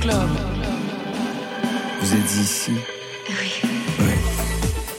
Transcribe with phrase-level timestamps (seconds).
[0.00, 0.28] Club.
[2.00, 2.72] Vous êtes ici?
[3.28, 3.62] Oui.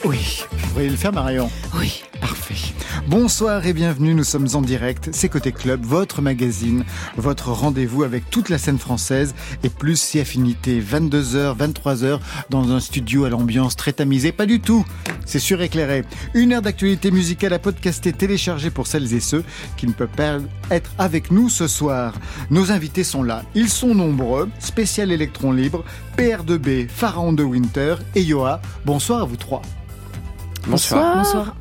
[0.06, 0.46] Oui.
[0.52, 1.50] Vous voyez le faire, Marion?
[1.76, 2.04] Oui.
[3.08, 6.86] Bonsoir et bienvenue, nous sommes en direct, c'est Côté Club, votre magazine,
[7.18, 12.20] votre rendez-vous avec toute la scène française et plus si affinité, 22h, 23h,
[12.50, 14.86] dans un studio à l'ambiance très tamisée, pas du tout,
[15.26, 16.06] c'est suréclairé.
[16.34, 19.44] Une heure d'actualité musicale à podcaster, télécharger pour celles et ceux
[19.76, 20.38] qui ne peuvent pas
[20.72, 22.14] être avec nous ce soir.
[22.52, 25.84] Nos invités sont là, ils sont nombreux, spécial électron libre,
[26.18, 28.62] PR2B, Pharaon de Winter et Yoa.
[28.86, 29.62] Bonsoir à vous trois.
[30.68, 31.18] Bonsoir.
[31.18, 31.56] Bonsoir.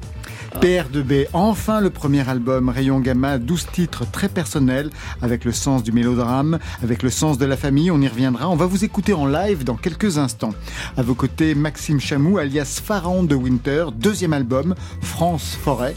[0.61, 5.93] PR2B, enfin le premier album, Rayon Gamma, 12 titres très personnels, avec le sens du
[5.93, 8.49] mélodrame, avec le sens de la famille, on y reviendra.
[8.49, 10.55] On va vous écouter en live dans quelques instants.
[10.97, 15.95] À vos côtés, Maxime Chamou, alias Pharaon de Winter, deuxième album, France Forêt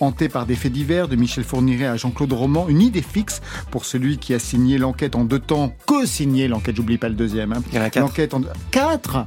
[0.00, 3.84] hanté par des faits divers de Michel Fourniret à Jean-Claude Roman, une idée fixe pour
[3.84, 7.52] celui qui a signé l'enquête en deux temps, co-signé l'enquête, j'oublie pas le deuxième.
[7.52, 7.62] Hein.
[7.72, 7.90] Il y en a
[8.70, 9.26] quatre.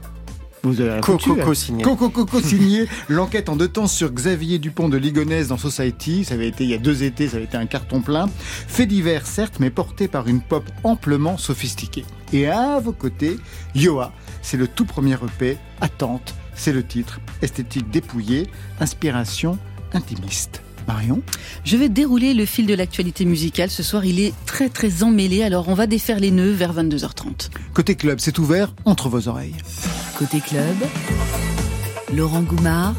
[0.67, 1.43] Vous avez Coco hein.
[1.43, 1.83] co-signé.
[1.83, 6.25] Coco Coco signé l'enquête en deux temps sur Xavier Dupont de Ligonnès dans Society.
[6.25, 8.27] Ça avait été il y a deux étés, ça avait été un carton plein.
[8.67, 12.05] Fait divers certes, mais porté par une pop amplement sophistiquée.
[12.33, 13.37] Et à vos côtés,
[13.75, 15.57] Yoa, c'est le tout premier EP.
[15.79, 17.19] Attente, c'est le titre.
[17.41, 18.47] Esthétique dépouillée,
[18.81, 19.57] inspiration
[19.93, 20.61] intimiste.
[20.87, 21.21] Marion
[21.63, 23.69] Je vais dérouler le fil de l'actualité musicale.
[23.69, 27.49] Ce soir, il est très très emmêlé, alors on va défaire les nœuds vers 22h30.
[27.73, 29.55] Côté club, c'est ouvert entre vos oreilles.
[30.17, 30.75] Côté club,
[32.15, 32.95] Laurent Goumard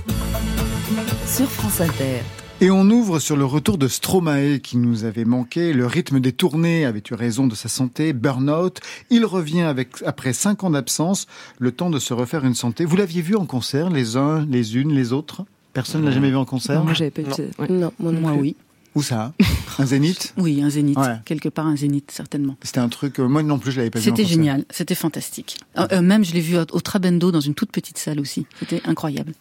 [1.26, 2.22] sur France Inter.
[2.60, 5.72] Et on ouvre sur le retour de Stromae qui nous avait manqué.
[5.72, 8.12] Le rythme des tournées avait eu raison de sa santé?
[8.12, 8.80] Burnout.
[9.10, 11.28] Il revient avec, après cinq ans d'absence,
[11.60, 12.84] le temps de se refaire une santé.
[12.84, 15.44] Vous l'aviez vu en concert, les uns, les unes, les autres?
[15.78, 17.36] Personne ne l'a jamais vu en concert moi j'avais pas eu Non.
[17.36, 17.68] de- ouais.
[17.70, 18.40] Non, moi, Moi, plus.
[18.40, 18.56] oui.
[18.96, 19.32] Où ça?
[19.78, 20.34] Un zénith?
[20.36, 20.98] Oui, un zénith.
[20.98, 21.18] Ouais.
[21.24, 22.56] Quelque part, un zénith, certainement.
[22.64, 23.20] C'était un truc.
[23.20, 24.10] euh, moi non plus, je l'avais pas vu.
[24.10, 25.56] en C'était génial, c'était fantastique.
[25.78, 28.44] Euh, euh, même, je l'ai vu au, au Trabendo dans une toute petite salle aussi.
[28.58, 29.34] C'était incroyable.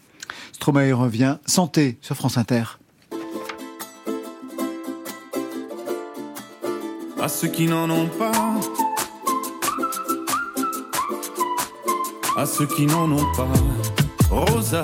[0.51, 1.37] Stromae revient.
[1.47, 2.63] Santé sur France Inter.
[7.19, 8.31] à ceux qui n'en ont pas,
[12.37, 13.47] à ceux qui n'en ont pas.
[14.29, 14.83] Rosa,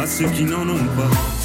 [0.00, 1.39] À ceux qui n'en ont pas.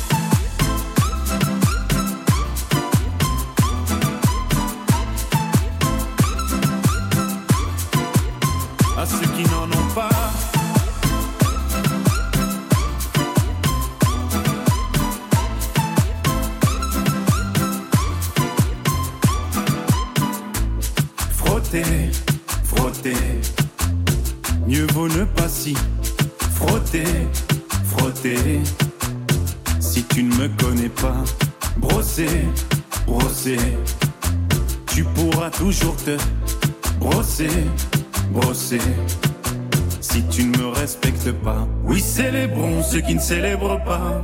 [43.25, 44.23] Célèbrent pas.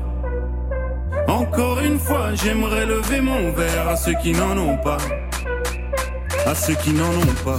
[1.28, 5.00] Encore une fois, j'aimerais lever mon verre à ceux qui n'en ont pas.
[6.46, 7.58] À ceux qui n'en ont pas.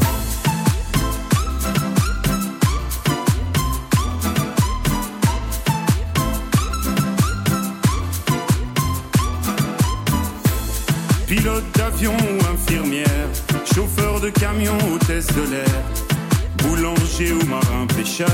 [11.27, 13.29] Pilote d'avion ou infirmière,
[13.75, 15.83] chauffeur de camion, hôtesse de l'air,
[16.59, 18.29] boulanger ou marin pêcheur,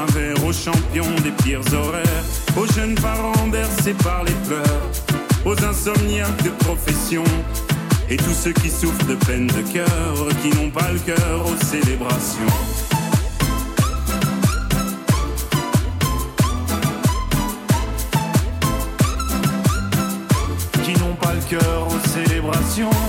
[0.00, 2.24] un verre aux champions des pires horaires,
[2.56, 4.90] aux jeunes parents bercés par les pleurs,
[5.44, 7.24] aux insomniaques de profession,
[8.10, 11.64] et tous ceux qui souffrent de peine de cœur, qui n'ont pas le cœur aux
[11.64, 12.54] célébrations.
[21.48, 23.07] cœur aux célébrations.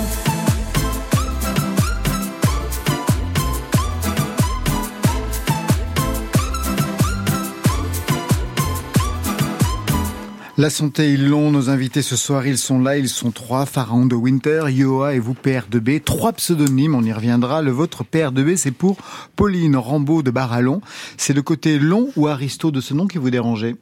[10.60, 11.52] La santé, ils l'ont.
[11.52, 12.98] Nos invités ce soir, ils sont là.
[12.98, 13.66] Ils sont trois.
[13.66, 16.02] Pharaon de Winter, Yoa et vous, PR2B.
[16.04, 17.62] Trois pseudonymes, on y reviendra.
[17.62, 18.98] Le vôtre, PR2B, c'est pour
[19.38, 20.82] Pauline Rambaud de Barallon.
[21.16, 23.78] C'est le côté long ou Aristo de ce nom qui vous dérangeait?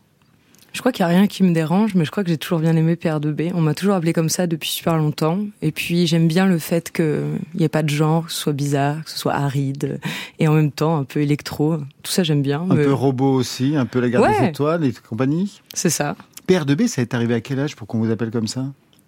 [0.72, 2.60] Je crois qu'il n'y a rien qui me dérange, mais je crois que j'ai toujours
[2.60, 3.54] bien aimé PR2B.
[3.56, 5.40] On m'a toujours appelé comme ça depuis super longtemps.
[5.64, 8.54] Et puis j'aime bien le fait qu'il n'y ait pas de genre, que ce soit
[8.54, 10.00] bizarre, que ce soit aride,
[10.38, 11.78] et en même temps un peu électro.
[12.04, 12.62] Tout ça j'aime bien.
[12.70, 15.60] Un peu robot aussi, un peu la garde des étoiles et compagnie?
[15.74, 16.16] C'est ça.
[16.48, 18.66] PR2B, ça est arrivé à quel âge pour qu'on vous appelle comme ça?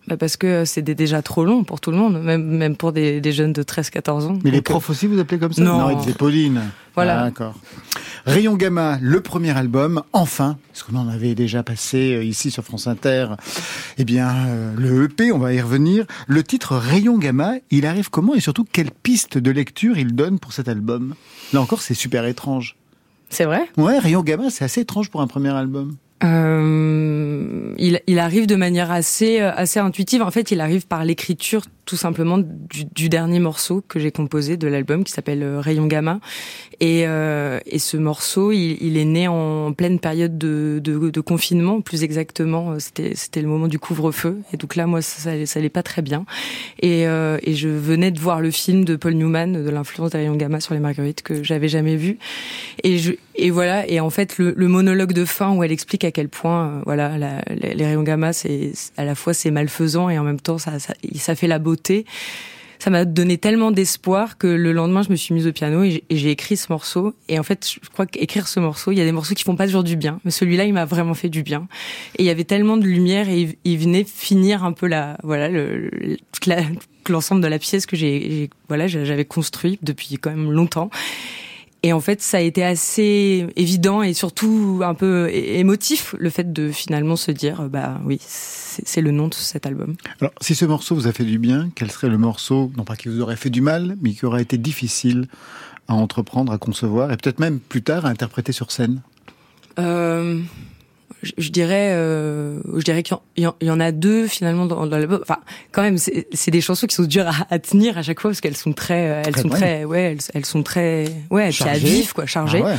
[0.07, 3.21] Bah parce que c'était déjà trop long pour tout le monde, même, même pour des,
[3.21, 4.39] des jeunes de 13-14 ans.
[4.43, 5.61] Mais les profs aussi vous appelaient comme ça?
[5.61, 6.61] Non, non ils disaient Pauline.
[6.95, 7.21] Voilà.
[7.21, 7.53] Ah, D'accord.
[8.25, 12.63] Rayon Gamma, le premier album, enfin, parce qu'on en avait déjà passé euh, ici sur
[12.63, 13.27] France Inter,
[13.97, 16.05] eh bien, euh, le EP, on va y revenir.
[16.27, 20.39] Le titre Rayon Gamma, il arrive comment et surtout, quelle piste de lecture il donne
[20.39, 21.15] pour cet album?
[21.53, 22.75] Là encore, c'est super étrange.
[23.29, 23.69] C'est vrai?
[23.77, 25.95] Ouais, Rayon Gamma, c'est assez étrange pour un premier album.
[26.23, 30.21] Euh, il, il, arrive de manière assez assez intuitive.
[30.21, 34.57] En fait, il arrive par l'écriture tout simplement du, du, dernier morceau que j'ai composé
[34.57, 36.19] de l'album qui s'appelle euh, Rayon Gamma.
[36.81, 41.21] Et, euh, et ce morceau, il, il, est né en pleine période de, de, de
[41.21, 42.73] confinement, plus exactement.
[42.73, 44.37] Euh, c'était c'était le moment du couvre-feu.
[44.53, 46.25] Et donc là, moi, ça, ça, allait pas très bien.
[46.79, 50.17] Et, euh, et je venais de voir le film de Paul Newman de l'influence de
[50.17, 52.19] Rayon Gamma sur les Marguerites que j'avais jamais vu.
[52.83, 53.89] Et je et voilà.
[53.89, 57.41] Et en fait, le, le, monologue de fin où elle explique quel point, euh, voilà,
[57.49, 61.47] les rayons gamma, c'est à la fois c'est malfaisant et en même temps ça, fait
[61.47, 62.05] la beauté
[62.79, 66.01] ça m'a donné tellement d'espoir que le lendemain, je me suis mise au piano et
[66.09, 67.13] j'ai écrit ce morceau.
[67.27, 69.57] Et en fait, je crois qu'écrire ce morceau, il y a des morceaux qui font
[69.57, 71.67] pas toujours du bien, mais celui-là, il m'a vraiment fait du bien.
[72.17, 75.49] Et il y avait tellement de lumière et il venait finir un peu la, voilà,
[75.49, 75.89] le,
[77.09, 80.89] l'ensemble de la pièce que j'ai, voilà, j'avais construit depuis quand même longtemps.
[81.81, 86.51] Et en fait, ça a été assez évident et surtout un peu émotif le fait
[86.51, 89.95] de finalement se dire, bah oui, c'est le nom de cet album.
[90.19, 92.97] Alors, si ce morceau vous a fait du bien, quel serait le morceau, non pas
[92.97, 95.27] qui vous aurait fait du mal, mais qui aurait été difficile
[95.87, 99.01] à entreprendre, à concevoir et peut-être même plus tard à interpréter sur scène?
[99.79, 100.41] Euh,
[101.21, 105.19] je, dirais, euh, je dirais qu'il y, en a deux finalement dans, dans l'album.
[105.21, 105.39] Enfin,
[105.71, 108.57] quand même, c'est des chansons qui sont dures à, tenir à chaque fois parce qu'elles
[108.57, 112.63] sont très, elles sont très, ouais, elles, sont très, ouais, à vif, quoi, chargées.
[112.63, 112.75] Ah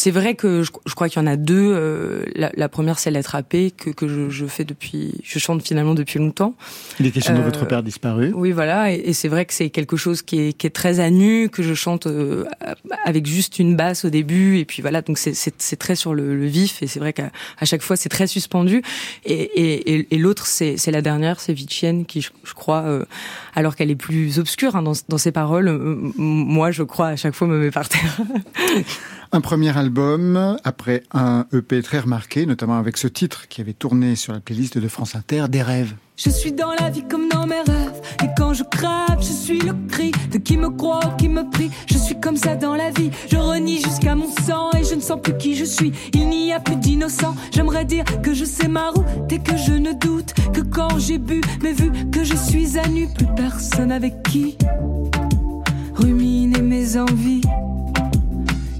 [0.00, 1.74] c'est vrai que je, je crois qu'il y en a deux.
[1.74, 5.62] Euh, la, la, première, c'est Lettre AP que, que je, je, fais depuis, je chante
[5.62, 6.54] finalement depuis longtemps.
[6.98, 8.32] Il est question de votre père disparu.
[8.34, 11.00] Oui, voilà, et, et c'est vrai que c'est quelque chose qui est, qui est, très
[11.00, 12.46] à nu, que je chante euh,
[13.04, 16.46] avec juste une basse au début, et puis voilà, donc c'est très sur le, le,
[16.46, 17.30] vif, et c'est vrai qu'à
[17.64, 18.82] chaque fois c'est très suspendu.
[19.26, 23.04] Et, et, et l'autre, c'est la dernière, c'est Vicienne, qui je, je crois, euh,
[23.54, 25.70] alors qu'elle est plus obscure hein, dans, dans ses paroles,
[26.16, 28.16] moi je crois à chaque fois me met par terre.
[29.32, 34.16] Un premier album, après un EP très remarqué, notamment avec ce titre qui avait tourné
[34.16, 35.94] sur la playlist de France Inter, Des rêves.
[36.16, 38.00] Je suis dans la vie comme dans mes rêves.
[38.24, 41.48] Et quand je crève, je suis le cri de qui me croit ou qui me
[41.48, 41.70] prie.
[41.86, 43.12] Je suis comme ça dans la vie.
[43.30, 45.92] Je renie jusqu'à mon sang et je ne sens plus qui je suis.
[46.12, 47.36] Il n'y a plus d'innocent.
[47.52, 51.18] J'aimerais dire que je sais ma route et que je ne doute que quand j'ai
[51.18, 51.40] bu.
[51.62, 54.58] Mais vu que je suis à nu, plus personne avec qui
[55.94, 57.42] ruminer mes envies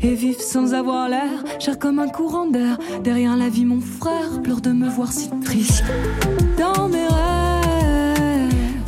[0.02, 2.78] et vivre sans avoir l'air, cher comme un courant d'air.
[3.02, 5.84] Derrière la vie, mon frère pleure de me voir si triste
[6.58, 7.40] dans mes rêves.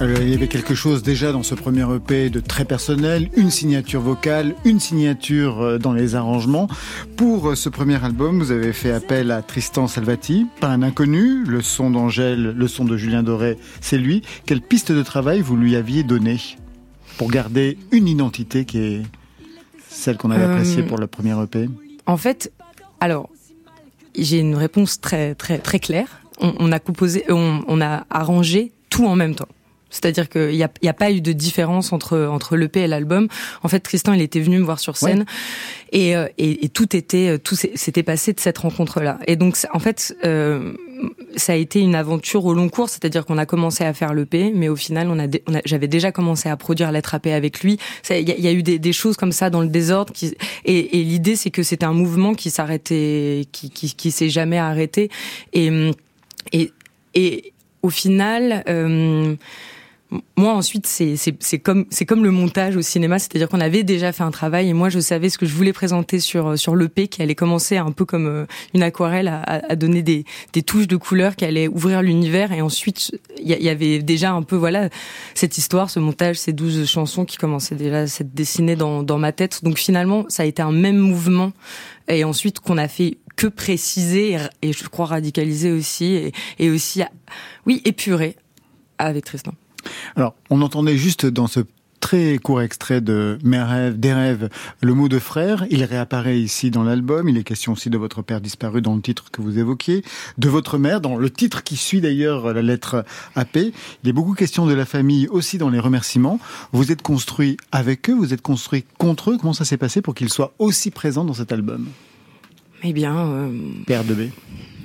[0.02, 3.50] Euh, il y avait quelque chose déjà dans ce premier EP de très personnel, une
[3.50, 6.66] signature vocale, une signature euh, dans les arrangements.
[7.16, 11.44] Pour euh, ce premier album, vous avez fait appel à Tristan Salvati, pas un inconnu,
[11.44, 14.22] le son d'Angèle, le son de Julien Doré, c'est lui.
[14.44, 16.40] Quelle piste de travail vous lui aviez donnée
[17.16, 19.02] pour garder une identité qui est
[19.92, 21.68] celle qu'on avait appréciée euh, pour le premier EP
[22.06, 22.52] En fait,
[23.00, 23.28] alors,
[24.16, 26.22] j'ai une réponse très, très, très claire.
[26.40, 29.48] On, a composé, on, on, a arrangé tout en même temps.
[29.92, 33.28] C'est-à-dire qu'il n'y a, y a pas eu de différence entre entre l'EP et l'album.
[33.62, 35.24] En fait, Tristan, il était venu me voir sur scène
[35.92, 39.18] et, euh, et, et, tout était tout s'était passé de cette rencontre-là.
[39.26, 40.72] Et donc, en fait, euh,
[41.36, 44.52] ça a été une aventure au long cours, c'est-à-dire qu'on a commencé à faire l'EP,
[44.54, 47.62] mais au final, on a, on a j'avais déjà commencé à produire l'être AP avec
[47.62, 47.78] lui.
[48.10, 50.34] Il y, y, a eu des, des, choses comme ça dans le désordre, qui,
[50.64, 54.58] et, et l'idée c'est que c'était un mouvement qui s'arrêtait, qui, qui, qui s'est jamais
[54.58, 55.10] arrêté,
[55.52, 55.90] et,
[56.52, 56.72] et,
[57.14, 58.64] et au final.
[58.68, 59.34] Euh,
[60.36, 61.86] moi ensuite c'est comme
[62.24, 65.30] le montage au cinéma, c'est-à-dire qu'on avait déjà fait un travail et moi je savais
[65.30, 68.46] ce que je voulais présenter sur sur l'EP qui allait commencer un peu comme euh,
[68.74, 70.24] une aquarelle à, donner des
[70.64, 74.56] touches de couleurs qui allaient ouvrir l'univers et ensuite il y, avait déjà un peu
[74.56, 74.88] voilà
[75.34, 79.18] cette histoire, ce montage, ces douze chansons qui commençaient déjà à s'être dessinées dans dans
[79.18, 79.64] ma tête.
[79.64, 81.52] Donc finalement ça a été un même mouvement
[82.08, 87.02] et ensuite qu'on a fait que préciser et, je crois radicaliser aussi et, et aussi
[87.66, 88.36] oui épurer
[88.98, 89.52] avec Tristan.
[90.16, 91.60] Alors, on entendait juste dans ce
[92.02, 94.50] très court extrait de Mes rêves, des rêves,
[94.82, 95.64] le mot de frère.
[95.70, 97.28] Il réapparaît ici dans l'album.
[97.28, 100.02] Il est question aussi de votre père disparu dans le titre que vous évoquiez,
[100.36, 103.04] de votre mère dans le titre qui suit d'ailleurs la lettre
[103.36, 103.56] AP.
[103.56, 106.40] Il est beaucoup question de la famille aussi dans les remerciements.
[106.72, 109.38] Vous êtes construit avec eux, vous êtes construit contre eux.
[109.38, 111.86] Comment ça s'est passé pour qu'ils soient aussi présents dans cet album?
[112.82, 113.50] Eh bien, euh...
[113.86, 114.20] père de B.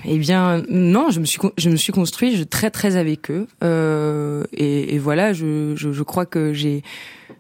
[0.06, 3.48] Eh bien, non, je me suis je me suis construit je, très très avec eux
[3.64, 6.84] euh, et, voilà, je, je crois que j'ai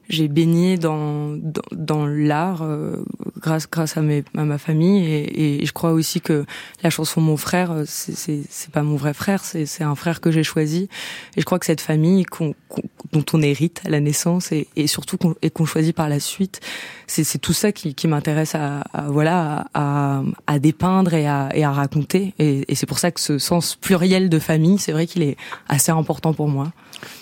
[0.10, 3.04] j'ai baigné dans dans, dans l'art euh,
[3.40, 5.06] grâce grâce à, mes, à ma famille.
[5.06, 6.46] Et, et, je crois aussi que
[6.84, 8.16] la chanson mon frère euh, c'est
[8.50, 10.90] c'est pas mon vrai frère c'est c'est un frère que j'ai choisi.
[11.36, 12.54] Et je crois que cette famille qu'on,
[13.12, 16.20] dont on hérite à la naissance et, et surtout qu'on, et qu'on choisit par la
[16.20, 16.62] suite
[17.08, 21.50] c'est c'est tout ça qui qui m'intéresse à, à voilà à, à dépeindre et à
[21.54, 22.34] et à raconter.
[22.40, 25.38] Et, et c'est pour ça que ce sens pluriel de famille c'est vrai qu'il est
[25.68, 26.72] assez important pour moi.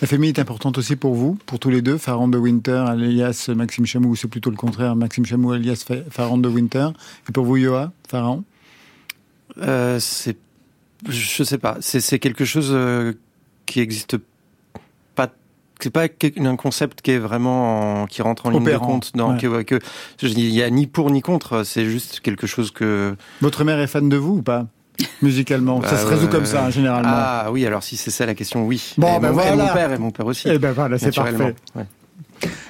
[0.01, 3.49] La famille est importante aussi pour vous, pour tous les deux, Farron de Winter, alias
[3.55, 6.89] Maxime Chamou, ou c'est plutôt le contraire, Maxime Chamou, alias Farron de Winter.
[7.29, 8.43] Et pour vous, Yoa, Farron
[9.57, 10.37] euh, C'est,
[11.07, 13.13] je sais pas, c'est quelque chose euh,
[13.65, 14.17] qui existe
[15.15, 15.31] pas.
[15.81, 19.11] C'est pas un concept qui est vraiment qui rentre en ligne de compte.
[19.15, 19.79] Non, que, que,
[20.21, 21.63] il y a ni pour ni contre.
[21.63, 23.15] C'est juste quelque chose que.
[23.41, 24.67] Votre mère est fan de vous ou pas?
[25.21, 27.11] Musicalement Ça se bah, résout comme ça, hein, généralement.
[27.13, 28.93] Ah oui, alors si c'est ça la question, oui.
[28.97, 29.55] Bon, ben mon, voilà.
[29.55, 30.47] mon père et mon père aussi.
[30.47, 31.55] Et eh ben voilà, c'est parfait.
[31.75, 31.85] Ouais.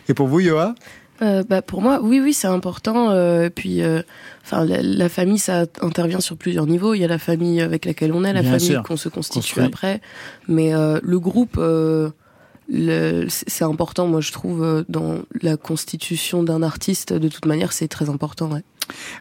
[0.09, 0.75] Et pour vous, Yoa?
[1.21, 3.09] Euh, bah pour moi, oui, oui, c'est important.
[3.11, 4.01] Euh, puis, euh,
[4.43, 6.93] enfin, la, la, famille, ça intervient sur plusieurs niveaux.
[6.93, 9.39] Il y a la famille avec laquelle on est, la Bien famille qu'on se constitue
[9.39, 9.65] Construit.
[9.65, 10.01] après.
[10.49, 12.09] Mais euh, le groupe, euh,
[13.27, 17.13] c'est important, moi, je trouve, euh, dans la constitution d'un artiste.
[17.13, 18.51] De toute manière, c'est très important.
[18.51, 18.63] Ouais.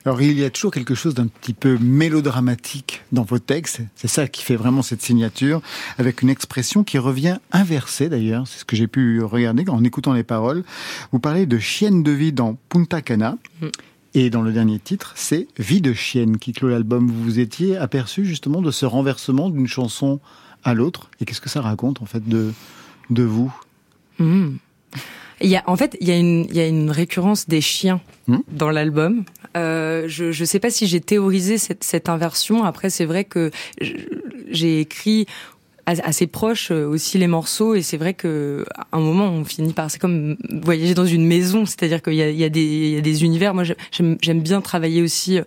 [0.04, 3.80] Alors il y a toujours quelque chose d'un petit peu mélodramatique dans vos textes.
[3.96, 5.62] C'est ça qui fait vraiment cette signature,
[5.98, 8.46] avec une expression qui revient inversée d'ailleurs.
[8.46, 10.64] C'est ce que j'ai pu regarder en écoutant les paroles.
[11.12, 13.36] Vous parlez de chienne de vie dans Punta Cana.
[13.60, 13.68] Mm.
[14.16, 17.08] Et dans le dernier titre, c'est Vie de chienne qui clôt l'album.
[17.08, 20.20] Vous vous étiez aperçu justement de ce renversement d'une chanson
[20.62, 21.10] à l'autre.
[21.20, 22.52] Et qu'est-ce que ça raconte en fait de,
[23.10, 23.52] de vous?
[24.20, 24.56] Mm.
[25.40, 27.60] Il y a, en fait, il y a une, il y a une récurrence des
[27.60, 28.38] chiens hmm.
[28.52, 29.24] dans l'album.
[29.56, 32.64] Euh, je ne sais pas si j'ai théorisé cette, cette inversion.
[32.64, 33.50] Après, c'est vrai que
[34.50, 35.26] j'ai écrit
[35.86, 39.74] assez proche euh, aussi les morceaux et c'est vrai que à un moment on finit
[39.74, 42.62] par c'est comme voyager dans une maison c'est-à-dire qu'il y a, il y a des
[42.62, 45.44] il y a des univers moi j'aime j'aime bien travailler aussi euh,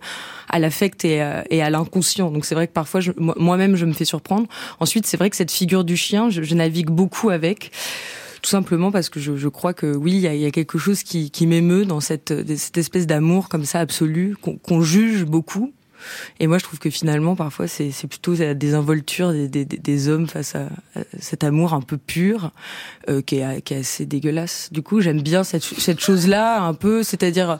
[0.48, 4.04] à l'affect et, et à l'inconscient donc c'est vrai que parfois moi-même je me fais
[4.04, 4.46] surprendre
[4.78, 7.72] ensuite c'est vrai que cette figure du chien je, je navigue beaucoup avec
[8.42, 10.78] tout simplement parce que je, je crois que oui, il y a, y a, quelque
[10.78, 15.24] chose qui, qui m'émeut dans cette, cette espèce d'amour comme ça absolu qu'on qu juge
[15.24, 15.72] beaucoup.
[16.38, 20.28] Et moi, je trouve que finalement, parfois, c'est plutôt des involtures des, des, des, hommes
[20.28, 20.68] face à,
[21.18, 22.52] cet amour un peu pur,
[23.08, 24.68] euh, qui, est, qui est assez dégueulasse.
[24.72, 27.58] Du coup, j'aime bien cette, cette chose-là, un peu, c'est-à-dire,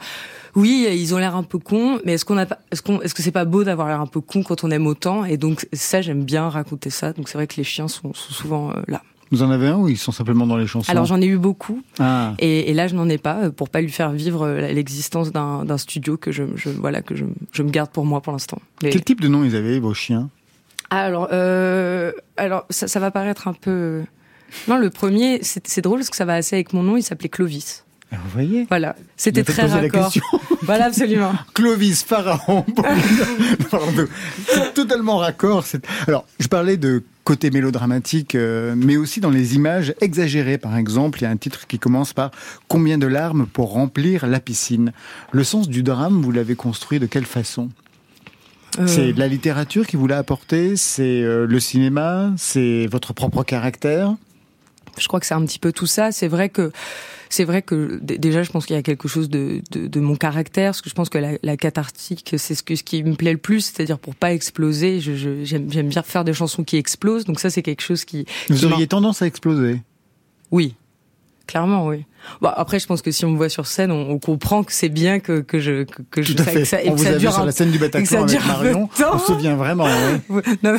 [0.55, 3.23] oui, ils ont l'air un peu cons, mais est-ce qu'on a est-ce qu'on, est-ce que
[3.23, 5.25] c'est pas beau d'avoir l'air un peu con quand on aime autant?
[5.25, 7.13] Et donc, ça, j'aime bien raconter ça.
[7.13, 9.03] Donc, c'est vrai que les chiens sont, sont souvent euh, là.
[9.31, 11.39] Vous en avez un ou ils sont simplement dans les chansons Alors j'en ai eu
[11.39, 12.35] beaucoup, ah.
[12.39, 15.33] et, et, là je n'en ai pas euh, pour pas lui faire vivre euh, l'existence
[15.33, 18.61] d'un studio que je, je, voilà que je, je, me garde pour moi pour l'instant.
[18.81, 20.31] Quel type de nom ils avaient vos chiens
[20.91, 24.03] Alors euh, alors ça, ça va paraître un peu
[24.67, 27.29] non le premier c'est drôle parce que ça va assez avec mon nom il s'appelait
[27.29, 27.85] Clovis.
[28.11, 30.13] Ah, vous voyez Voilà, c'était très raccord.
[30.63, 31.33] voilà, absolument.
[31.55, 32.65] Clovis, pharaon.
[34.47, 35.65] c'est totalement raccord.
[36.07, 40.57] Alors, je parlais de côté mélodramatique, euh, mais aussi dans les images exagérées.
[40.57, 42.31] Par exemple, il y a un titre qui commence par
[42.69, 44.95] Combien de larmes pour remplir la piscine?
[45.31, 47.69] Le sens du drame, vous l'avez construit de quelle façon?
[48.79, 48.87] Euh.
[48.87, 54.15] C'est la littérature qui vous l'a apporté, c'est euh, le cinéma, c'est votre propre caractère?
[54.97, 56.13] Je crois que c'est un petit peu tout ça.
[56.13, 56.73] C'est vrai que
[57.31, 60.17] c'est vrai que déjà, je pense qu'il y a quelque chose de, de, de, mon
[60.17, 63.15] caractère, parce que je pense que la, la cathartique, c'est ce, que, ce qui me
[63.15, 65.01] plaît le plus, c'est-à-dire pour pas exploser.
[65.01, 68.27] Je, j'aime, bien faire des chansons qui explosent, donc ça, c'est quelque chose qui.
[68.49, 69.83] Vous auriez tendance à exploser?
[70.51, 70.75] Oui,
[71.47, 72.05] clairement, oui.
[72.41, 74.89] Bon, après, je pense que si on me voit sur scène, on, comprend que c'est
[74.89, 76.65] bien que, que je que, que je Tout à fait.
[76.65, 78.89] ça, on vous a vu sur la scène du Bataclan avec Marion.
[79.13, 79.87] On se souvient vraiment.
[80.29, 80.79] non, mais,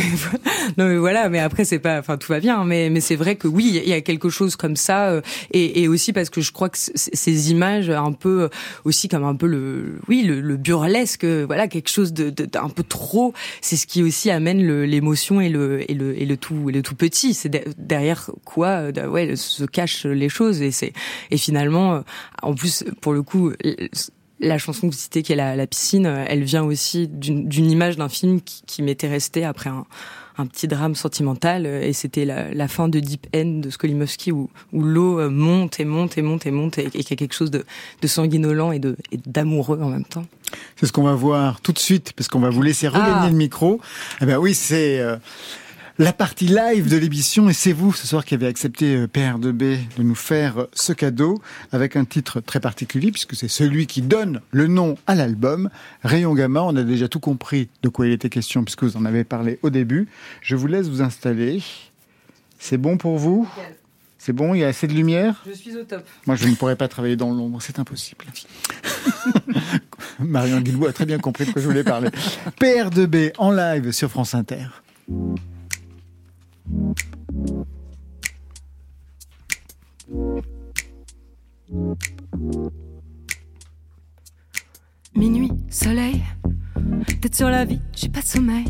[0.77, 1.29] non mais voilà.
[1.29, 1.99] Mais après, c'est pas.
[1.99, 2.63] Enfin, tout va bien.
[2.65, 5.09] Mais mais c'est vrai que oui, il y a quelque chose comme ça.
[5.09, 8.49] Euh, et, et aussi parce que je crois que ces images, un peu
[8.83, 12.69] aussi comme un peu le oui le, le burlesque, voilà quelque chose de, de, un
[12.69, 13.33] peu trop.
[13.61, 16.81] C'est ce qui aussi amène l'émotion et le et le et le tout et le
[16.81, 17.33] tout petit.
[17.33, 20.93] C'est derrière quoi ouais se cachent les choses et c'est
[21.31, 22.01] et finalement, euh,
[22.41, 23.51] en plus, pour le coup,
[24.39, 27.97] la chanson que vous citez, qui est la, piscine, euh, elle vient aussi d'une image
[27.97, 29.85] d'un film qui, m'était resté après un,
[30.45, 35.29] petit drame sentimental euh, et c'était la, fin de Deep End de Skolimowski où, l'eau
[35.29, 37.65] monte et monte et monte et monte et, qu'il y a quelque chose de,
[38.05, 38.79] sanguinolent et
[39.25, 40.25] d'amoureux en même temps.
[40.77, 43.29] C'est ce qu'on va voir tout de suite parce qu'on va vous laisser regagner ah.
[43.29, 43.81] le micro.
[44.21, 45.01] Eh ben oui, c'est
[45.99, 49.79] la partie live de l'émission et c'est vous ce soir qui avez accepté euh, PR2B
[49.97, 51.41] de nous faire euh, ce cadeau
[51.73, 55.69] avec un titre très particulier puisque c'est celui qui donne le nom à l'album
[56.03, 56.63] Rayon Gamma.
[56.63, 59.59] On a déjà tout compris de quoi il était question puisque vous en avez parlé
[59.61, 60.07] au début.
[60.41, 61.61] Je vous laisse vous installer.
[62.59, 63.49] C'est bon pour vous?
[64.17, 65.43] C'est bon, il y a assez de lumière?
[65.47, 66.05] Je suis au top.
[66.27, 68.25] Moi, je ne pourrais pas travailler dans l'ombre, c'est impossible.
[70.19, 72.09] Marion Guilbault a très bien compris de quoi je voulais parler.
[72.59, 74.67] PR2B en live sur France Inter.
[85.15, 86.23] Minuit, soleil,
[87.21, 88.65] tête sur la vie, j'ai pas de sommeil.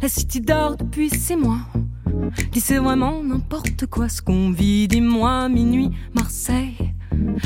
[0.00, 1.58] La city dort depuis c'est moi.
[2.52, 4.88] Dis c'est vraiment n'importe quoi ce qu'on vit.
[4.88, 6.94] Dis-moi, minuit, Marseille.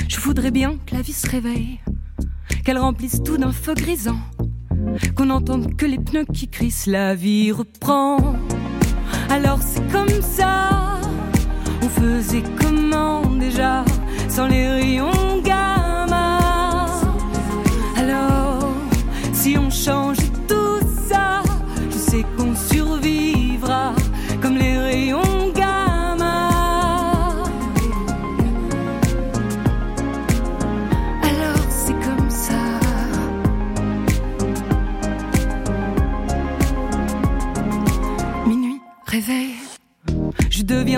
[0.09, 1.81] Je voudrais bien que la vie se réveille,
[2.65, 4.21] qu'elle remplisse tout d'un feu grisant,
[5.17, 8.35] qu'on entende que les pneus qui crissent, la vie reprend.
[9.31, 10.71] Alors c'est comme ça.
[11.83, 13.85] On faisait comment déjà
[14.29, 15.28] sans les rayons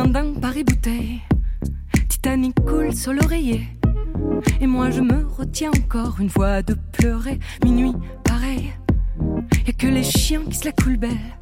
[0.01, 1.21] Je deviens dingue Paris bouteille.
[2.09, 3.69] Titanic coule sur l'oreiller.
[4.59, 7.39] Et moi je me retiens encore une fois de pleurer.
[7.63, 7.93] Minuit,
[8.25, 8.73] pareil.
[9.67, 11.37] Y'a que les chiens qui se la coulent belle.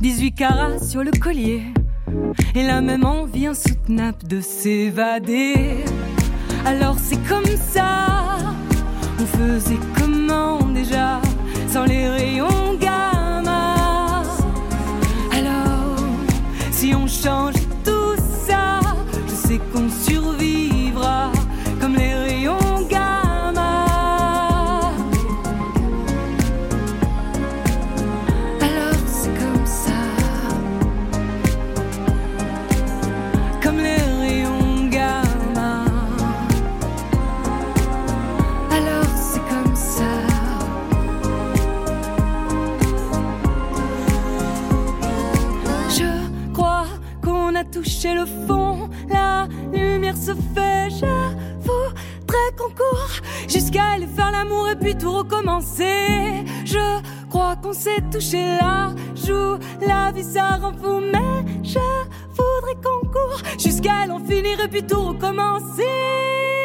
[0.00, 1.62] 18 carats sur le collier.
[2.54, 5.78] Et la même envie insoutenable de s'évader.
[6.64, 8.36] Alors c'est comme ça.
[9.18, 11.20] On faisait comment déjà
[11.66, 12.62] sans les rayons
[16.82, 17.61] Si on change
[20.20, 20.41] qu'on
[54.42, 56.44] l'amour et puis tout recommencer.
[56.64, 61.78] Je crois qu'on s'est touché là, joue, la vie ça rend fou, mais je
[62.30, 66.61] voudrais qu'on court, jusqu'à en finir et puis tout recommencer.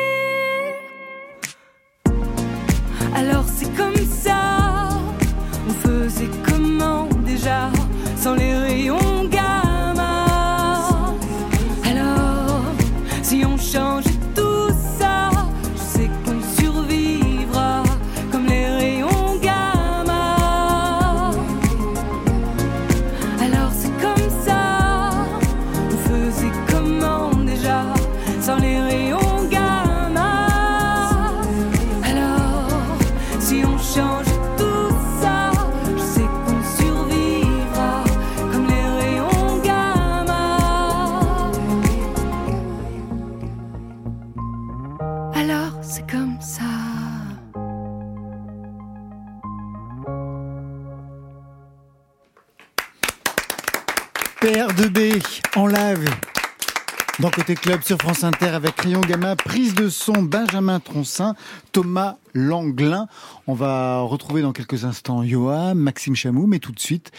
[57.37, 61.35] Côté Club sur France Inter avec Rayon Gamma, prise de son Benjamin Troncin,
[61.71, 63.07] Thomas Langlin.
[63.45, 67.11] On va retrouver dans quelques instants Johan, Maxime Chamou, mais tout de suite,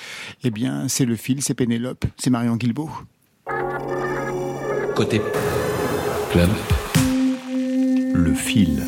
[0.43, 2.91] eh bien, c'est le fil, c'est Pénélope, c'est Marion Guilbault.
[4.97, 5.23] Côté
[6.33, 6.51] Club.
[8.13, 8.83] Le fil.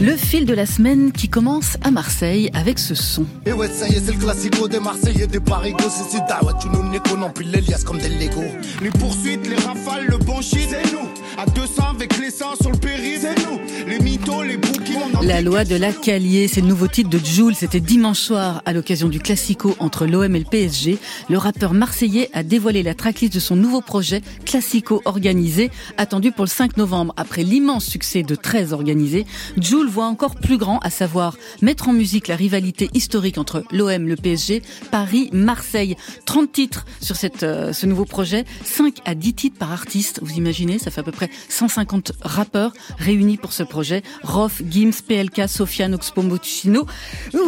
[0.00, 3.26] Le fil de la semaine qui commence à Marseille avec ce son.
[3.44, 5.90] Et ouais, ça y est, c'est le classico des Marseillais, des Parigos.
[5.90, 6.22] C'est si
[6.60, 8.44] tu nous non plus l'Elias comme des Lego.
[8.80, 11.08] Les poursuites, les rafales, le bon shit, c'est nous.
[11.38, 13.60] À 200 avec les 100 sur le périph', c'est nous.
[13.86, 15.22] Les mythos, les bouquins.
[15.22, 17.54] La loi de la Calier, c'est le nouveau titre de Jules.
[17.54, 20.98] C'était dimanche soir à l'occasion du classico entre l'OM et le PSG.
[21.30, 26.44] Le rappeur marseillais a dévoilé la tracklist de son nouveau projet classico organisé, attendu pour
[26.44, 27.14] le 5 novembre.
[27.16, 29.24] Après l'immense succès de 13 organisés,
[29.56, 34.08] Jules voit encore plus grand, à savoir mettre en musique la rivalité historique entre l'OM,
[34.08, 35.96] le PSG, Paris, Marseille.
[36.24, 40.18] 30 titres sur cette, euh, ce nouveau projet, 5 à 10 titres par artiste.
[40.20, 44.02] Vous imaginez, ça fait à peu près 150 rappeurs réunis pour ce projet.
[44.22, 46.86] Rof, Gims, PLK, Sofiane, Oxpo Motuchino,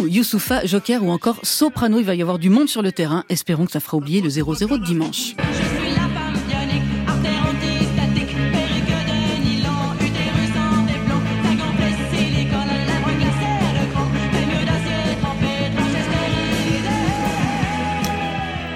[0.06, 1.98] Youssoufa, Joker ou encore Soprano.
[1.98, 3.24] Il va y avoir du monde sur le terrain.
[3.28, 5.34] Espérons que ça fera oublier le 0-0 de dimanche.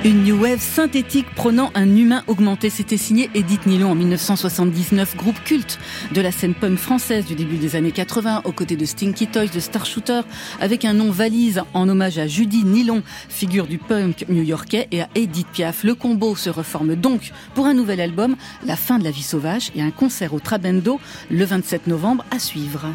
[0.05, 2.69] Une new wave synthétique prenant un humain augmenté.
[2.69, 5.79] C'était signé Edith Nilon en 1979, groupe culte
[6.13, 9.47] de la scène punk française du début des années 80, aux côtés de Stinky Toys,
[9.47, 10.21] de Star Shooter,
[10.61, 15.09] avec un nom valise en hommage à Judy Nilon, figure du punk new-yorkais, et à
[15.15, 15.85] Edith Piaf.
[15.85, 18.37] Le combo se reforme donc pour un nouvel album,
[18.67, 22.39] La fin de la vie sauvage, et un concert au Trabendo le 27 novembre à
[22.39, 22.89] suivre.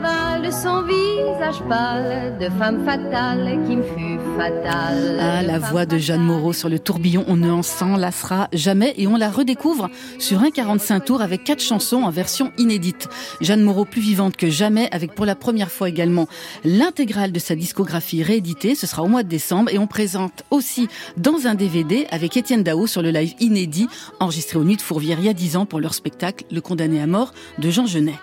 [0.00, 5.18] De son visage pâle, de femme fatale qui me fut fatale.
[5.20, 9.06] Ah, la voix de Jeanne Moreau sur le tourbillon, on ne s'en lassera jamais et
[9.06, 13.08] on la redécouvre sur un 45 tours avec quatre chansons en version inédite.
[13.42, 16.28] Jeanne Moreau plus vivante que jamais avec pour la première fois également
[16.64, 18.74] l'intégrale de sa discographie rééditée.
[18.74, 22.62] Ce sera au mois de décembre et on présente aussi dans un DVD avec Étienne
[22.62, 25.66] Dao sur le live inédit enregistré au Nuit de Fourvière il y a 10 ans
[25.66, 28.14] pour leur spectacle Le condamné à mort de Jean Genet.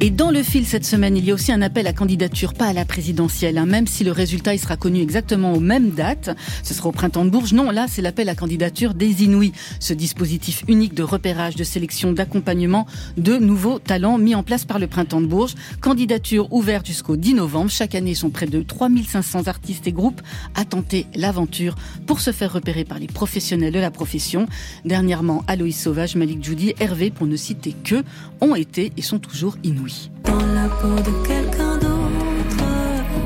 [0.00, 2.66] Et dans le fil cette semaine, il y a aussi un appel à candidature, pas
[2.66, 6.30] à la présidentielle, hein, même si le résultat il sera connu exactement aux mêmes dates.
[6.62, 7.52] Ce sera au printemps de Bourges.
[7.52, 12.12] Non, là, c'est l'appel à candidature des Inouïs, ce dispositif unique de repérage, de sélection,
[12.12, 15.56] d'accompagnement de nouveaux talents mis en place par le printemps de Bourges.
[15.80, 17.68] Candidature ouverte jusqu'au 10 novembre.
[17.68, 20.22] Chaque année, sont près de 3500 artistes et groupes
[20.54, 21.74] à tenter l'aventure
[22.06, 24.46] pour se faire repérer par les professionnels de la profession.
[24.84, 28.04] Dernièrement, Aloïs Sauvage, Malik Judy, Hervé, pour ne citer que,
[28.40, 29.87] ont été et sont toujours Inouïs.
[30.28, 32.64] Dans la peau de quelqu'un d'autre,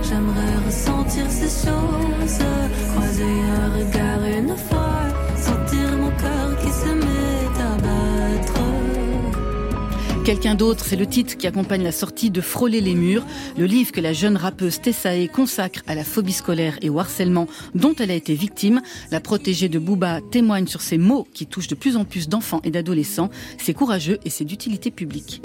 [0.04, 2.38] j'aimerais ressentir ces choses.
[2.94, 5.02] Croiser un regard une fois,
[5.36, 8.62] sentir mon cœur qui se met à battre.
[10.24, 13.24] Quelqu'un d'autre, c'est le titre qui accompagne la sortie de Frôler les murs,
[13.58, 17.48] le livre que la jeune rappeuse Tessae consacre à la phobie scolaire et au harcèlement
[17.74, 18.80] dont elle a été victime.
[19.10, 22.60] La protégée de Booba témoigne sur ces mots qui touchent de plus en plus d'enfants
[22.62, 23.30] et d'adolescents.
[23.58, 25.42] C'est courageux et c'est d'utilité publique.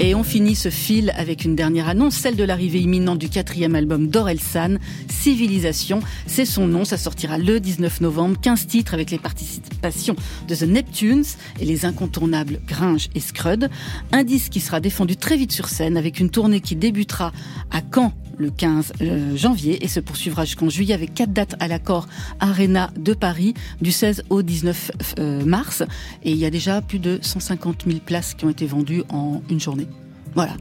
[0.00, 3.74] Et on finit ce fil avec une dernière annonce, celle de l'arrivée imminente du quatrième
[3.74, 4.76] album d'Orelsan,
[5.08, 6.00] Civilisation.
[6.26, 8.40] C'est son nom, ça sortira le 19 novembre.
[8.40, 10.14] 15 titres avec les participations
[10.46, 11.24] de The Neptunes
[11.58, 13.70] et les incontournables Gringe et Scrud.
[14.12, 17.32] Un disque qui sera défendu très vite sur scène avec une tournée qui débutera
[17.72, 21.68] à Caen le 15 euh, janvier et se poursuivra jusqu'en juillet avec quatre dates à
[21.68, 22.06] l'accord
[22.40, 25.82] Arena de Paris du 16 au 19 euh, mars.
[26.24, 29.42] Et il y a déjà plus de 150 000 places qui ont été vendues en
[29.50, 29.88] une journée.
[30.34, 30.56] Voilà.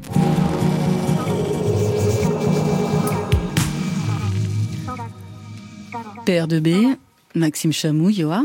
[6.25, 6.97] PR2B,
[7.35, 8.43] Maxime Chamou, Yoa,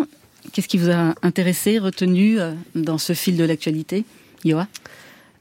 [0.53, 4.05] qu'est-ce qui vous a intéressé, retenu euh, dans ce fil de l'actualité
[4.45, 4.69] Yoa?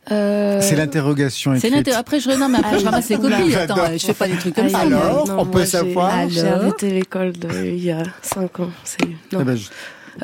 [0.10, 0.60] Euh...
[0.62, 1.52] C'est l'interrogation.
[1.52, 3.56] Après, je, non, mais après, je ramasse les copies.
[3.56, 4.80] Attends, je fais pas des trucs comme ça.
[4.80, 6.28] Alors, on peut savoir.
[6.30, 7.34] J'ai arrêté l'école
[7.64, 8.70] il y a 5 ans.
[8.84, 9.06] C'est...
[9.32, 9.40] Non.
[9.40, 9.70] Ah ben, je...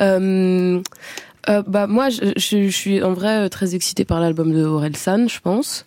[0.01, 0.81] euh,
[1.49, 5.29] euh, bah moi, je, je, suis en vrai très excitée par l'album de Aurel San,
[5.29, 5.85] je pense.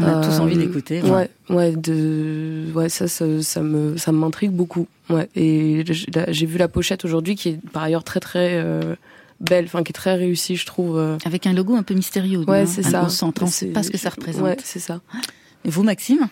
[0.00, 1.02] On a tous envie d'écouter.
[1.02, 4.86] Ouais, ouais, ouais, de, ouais, ça, ça, ça me, ça m'intrigue beaucoup.
[5.10, 8.94] Ouais, et j'ai vu la pochette aujourd'hui, qui est par ailleurs très, très euh,
[9.40, 11.18] belle, enfin qui est très réussie, je trouve.
[11.24, 12.44] Avec un logo un peu mystérieux.
[12.46, 13.04] Ouais, c'est ça.
[13.04, 14.42] Au centre, on sait pas ce que ça représente.
[14.44, 15.00] Ouais, c'est ça.
[15.64, 16.28] Et vous, Maxime?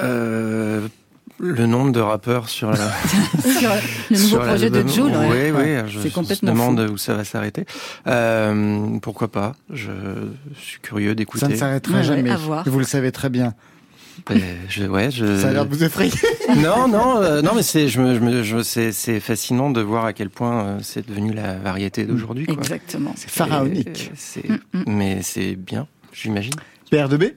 [0.00, 0.86] Euh,
[1.38, 2.76] le nombre de rappeurs sur, la...
[3.58, 3.70] sur
[4.10, 5.04] le nouveau projet de Jules.
[5.04, 7.64] Oui, oui, je, je me demande où ça va s'arrêter.
[8.06, 9.90] Euh, pourquoi pas Je
[10.58, 11.40] suis curieux d'écouter.
[11.46, 12.30] Ça ne s'arrêtera Ouais, jamais.
[12.30, 12.64] à voir.
[12.68, 13.54] Vous le savez très bien.
[14.28, 15.36] Ben, je, ouais, je...
[15.38, 16.12] Ça a l'air de vous effrayer.
[16.56, 19.80] non, non, euh, non, mais c'est, je me, je me, je, c'est, c'est fascinant de
[19.80, 22.46] voir à quel point euh, c'est devenu la variété d'aujourd'hui.
[22.46, 22.54] Quoi.
[22.54, 23.12] Exactement.
[23.16, 24.10] C'est pharaonique.
[24.14, 24.82] C'est, Mm, mm.
[24.86, 26.54] mais c'est bien, j'imagine.
[26.92, 27.34] PR2B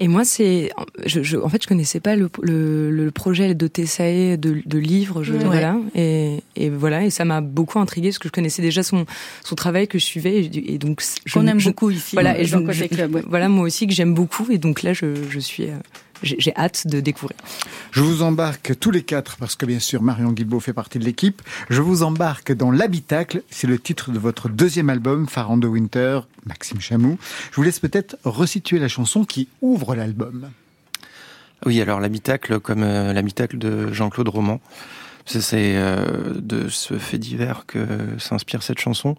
[0.00, 0.70] Et moi, c'est,
[1.06, 4.78] je, je, en fait, je connaissais pas le, le, le projet de Tessae de, de
[4.78, 8.62] livre, je, voilà, et, et, voilà, et ça m'a beaucoup intrigué parce que je connaissais
[8.62, 9.06] déjà son
[9.44, 12.14] son travail que je suivais, et, donc qu'on aime beaucoup ici.
[12.14, 12.56] Voilà, et je,
[13.26, 15.76] voilà moi aussi que j'aime beaucoup, et donc là, je, je suis euh,
[16.22, 17.36] j'ai hâte de découvrir.
[17.90, 21.04] Je vous embarque tous les quatre, parce que bien sûr Marion Guilbault fait partie de
[21.04, 21.42] l'équipe.
[21.70, 26.20] Je vous embarque dans l'habitacle, c'est le titre de votre deuxième album, Farand de Winter,
[26.46, 27.18] Maxime Chamou.
[27.50, 30.50] Je vous laisse peut-être resituer la chanson qui ouvre l'album.
[31.66, 34.60] Oui, alors l'habitacle, comme euh, l'habitacle de Jean-Claude Roman,
[35.26, 37.86] c'est euh, de ce fait divers que
[38.18, 39.16] s'inspire cette chanson.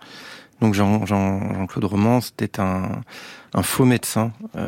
[0.61, 3.01] Donc Jean, Jean, Claude Roman, c'était un,
[3.61, 4.67] faux médecin euh,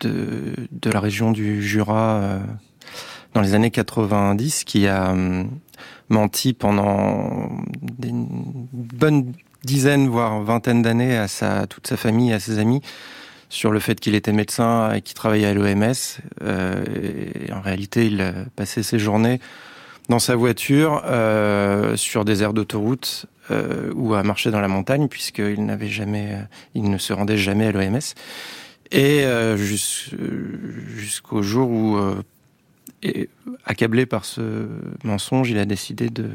[0.00, 2.38] de, de la région du Jura euh,
[3.34, 5.44] dans les années 90 qui a euh,
[6.08, 7.50] menti pendant
[8.02, 8.26] une
[8.72, 12.80] bonne dizaine, voire vingtaine d'années à sa, toute sa famille, à ses amis,
[13.50, 15.92] sur le fait qu'il était médecin et qu'il travaillait à l'OMS.
[16.42, 16.84] Euh,
[17.46, 19.38] et en réalité, il passait ses journées
[20.08, 21.02] dans sa voiture
[21.96, 26.38] sur des aires d'autoroute euh, ou à marcher dans la montagne puisqu'il n'avait jamais,
[26.74, 28.00] il ne se rendait jamais à l'OMS.
[28.90, 32.22] Et euh, jusqu'au jour où, euh,
[33.64, 34.68] accablé par ce
[35.02, 36.30] mensonge, il a décidé de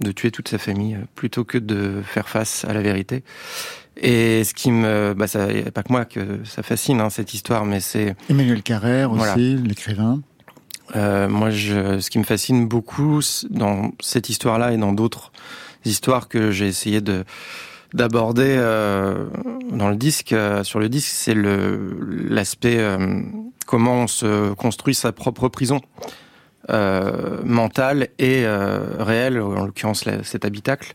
[0.00, 3.24] de tuer toute sa famille plutôt que de faire face à la vérité.
[3.96, 7.64] Et ce qui me, bah ça, pas que moi que ça fascine hein, cette histoire,
[7.64, 10.20] mais c'est Emmanuel Carrère aussi, l'écrivain.
[10.94, 15.32] Euh, moi, je, ce qui me fascine beaucoup dans cette histoire-là et dans d'autres
[15.84, 17.24] histoires que j'ai essayé de
[17.94, 19.26] d'aborder euh,
[19.70, 23.20] dans le disque, euh, sur le disque, c'est le l'aspect euh,
[23.66, 25.80] comment on se construit sa propre prison
[26.70, 28.46] euh, mentale et
[28.98, 30.94] réelle, en l'occurrence cet habitacle.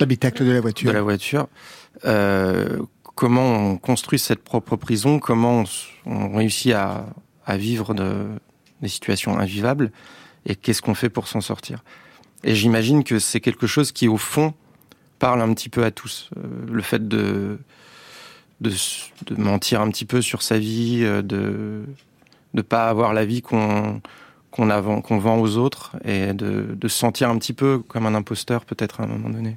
[0.00, 0.88] L'habitacle de la voiture.
[0.90, 1.48] De la voiture.
[3.14, 5.64] comment on construit cette propre prison, comment
[6.06, 7.06] on, on réussit à,
[7.44, 8.26] à vivre de
[8.82, 9.90] des situations invivables,
[10.46, 11.82] et qu'est-ce qu'on fait pour s'en sortir?
[12.44, 14.54] Et j'imagine que c'est quelque chose qui, au fond,
[15.18, 16.30] parle un petit peu à tous.
[16.36, 17.58] Euh, le fait de,
[18.60, 18.70] de,
[19.36, 21.84] mentir un petit peu sur sa vie, euh, de
[22.54, 24.00] ne pas avoir la vie qu'on
[24.50, 28.64] qu'on vend aux autres, et de, de se sentir un petit peu comme un imposteur
[28.64, 29.56] peut-être à un moment donné.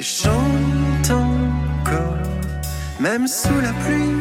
[0.00, 2.16] Et chante encore,
[3.00, 4.16] même sous la pluie,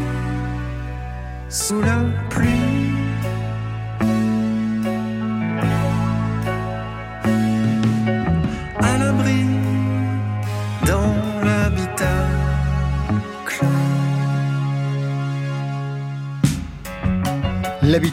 [1.47, 2.78] sous la pluie.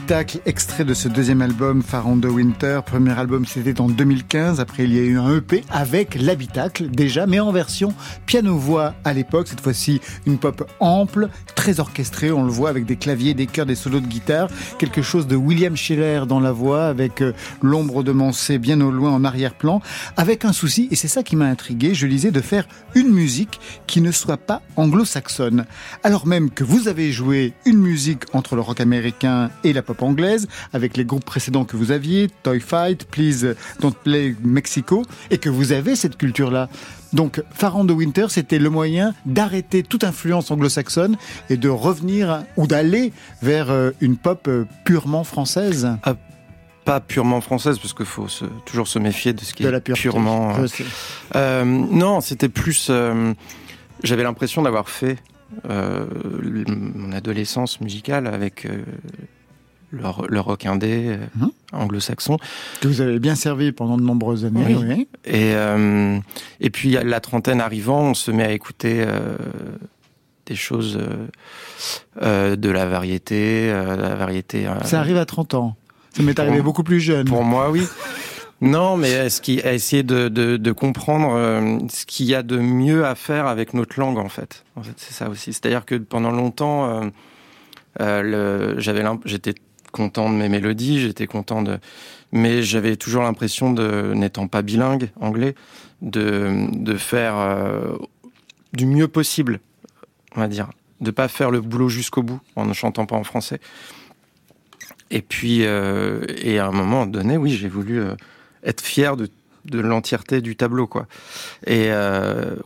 [0.09, 2.79] L'habitacle, extrait de ce deuxième album, Far on Winter.
[2.87, 4.61] Premier album, c'était en 2015.
[4.61, 7.93] Après, il y a eu un EP avec l'habitacle, déjà, mais en version
[8.25, 9.49] piano-voix à l'époque.
[9.49, 12.31] Cette fois-ci, une pop ample, très orchestrée.
[12.31, 14.49] On le voit avec des claviers, des chœurs, des solos de guitare.
[14.79, 18.93] Quelque chose de William Schiller dans la voix, avec euh, l'ombre de Mansé bien au
[18.93, 19.83] loin en arrière-plan.
[20.17, 23.59] Avec un souci, et c'est ça qui m'a intrigué, je lisais de faire une musique
[23.89, 25.67] qui ne soit pas anglo-saxonne.
[26.05, 29.96] Alors même que vous avez joué une musique entre le rock américain et la pop
[30.03, 35.39] anglaise, avec les groupes précédents que vous aviez, Toy Fight, Please Don't Play Mexico, et
[35.39, 36.69] que vous avez cette culture-là.
[37.13, 41.17] Donc, Far de Winter, c'était le moyen d'arrêter toute influence anglo-saxonne
[41.51, 45.89] et de revenir ou d'aller vers euh, une pop euh, purement française.
[46.03, 46.15] Ah,
[46.85, 48.29] pas purement française, parce qu'il faut
[48.65, 50.55] toujours se méfier de ce qui est purement.
[51.35, 52.93] Euh, non, c'était plus.
[54.05, 55.17] J'avais l'impression d'avoir fait
[55.69, 58.69] mon adolescence musicale avec
[59.91, 61.51] le, rock indé euh, mhm.
[61.73, 62.39] anglo-saxon.
[62.81, 64.77] Que vous avez bien servi pendant de nombreuses années.
[64.77, 65.09] Oui.
[65.25, 66.19] Et, euh,
[66.61, 69.37] et puis, la trentaine arrivant, on se met à écouter euh,
[70.47, 70.99] des choses
[72.21, 73.69] de la variété.
[73.71, 75.77] la variété Ça arrive à 30 ans.
[76.13, 77.27] Ça m'est arrivé beaucoup plus jeune.
[77.27, 77.83] Pour moi, oui.
[78.63, 82.57] Non, mais est-ce qu'il a essayé de, de, de comprendre ce qu'il y a de
[82.57, 84.65] mieux à faire avec notre langue, en fait.
[84.77, 85.53] En fait, c'est ça aussi.
[85.53, 87.11] C'est-à-dire que pendant longtemps,
[88.01, 89.55] euh, j'avais, j'étais
[89.97, 91.79] content de mes mélodies, j'étais content de,
[92.31, 95.55] mais j'avais toujours l'impression de, n'étant pas bilingue anglais,
[96.03, 97.97] de, de faire euh,
[98.75, 99.59] du mieux possible,
[100.35, 100.69] on va dire,
[101.01, 103.59] de pas faire le boulot jusqu'au bout en ne chantant pas en français.
[105.11, 108.15] Et puis, euh, et à un moment donné, oui, j'ai voulu euh,
[108.65, 109.31] être fier de,
[109.65, 111.07] de l'entièreté du tableau, quoi.
[111.67, 111.89] Et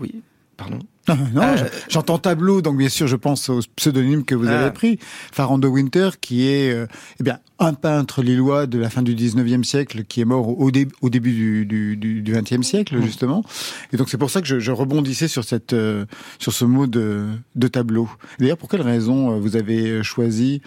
[0.01, 0.23] oui,
[0.57, 0.81] pardon.
[1.09, 4.71] Non, euh, j'entends tableau, donc bien sûr, je pense au pseudonyme que vous avez ah.
[4.71, 4.99] pris,
[5.33, 6.87] Farando Winter, qui est euh,
[7.19, 10.71] eh bien un peintre lillois de la fin du 19e siècle, qui est mort au,
[11.01, 13.03] au début du, du, du, 20e siècle, mm.
[13.03, 13.45] justement.
[13.93, 16.05] Et donc c'est pour ça que je, je rebondissais sur cette euh,
[16.39, 18.09] sur ce mot de, de tableau.
[18.39, 20.63] D'ailleurs, pour quelle raison vous avez choisi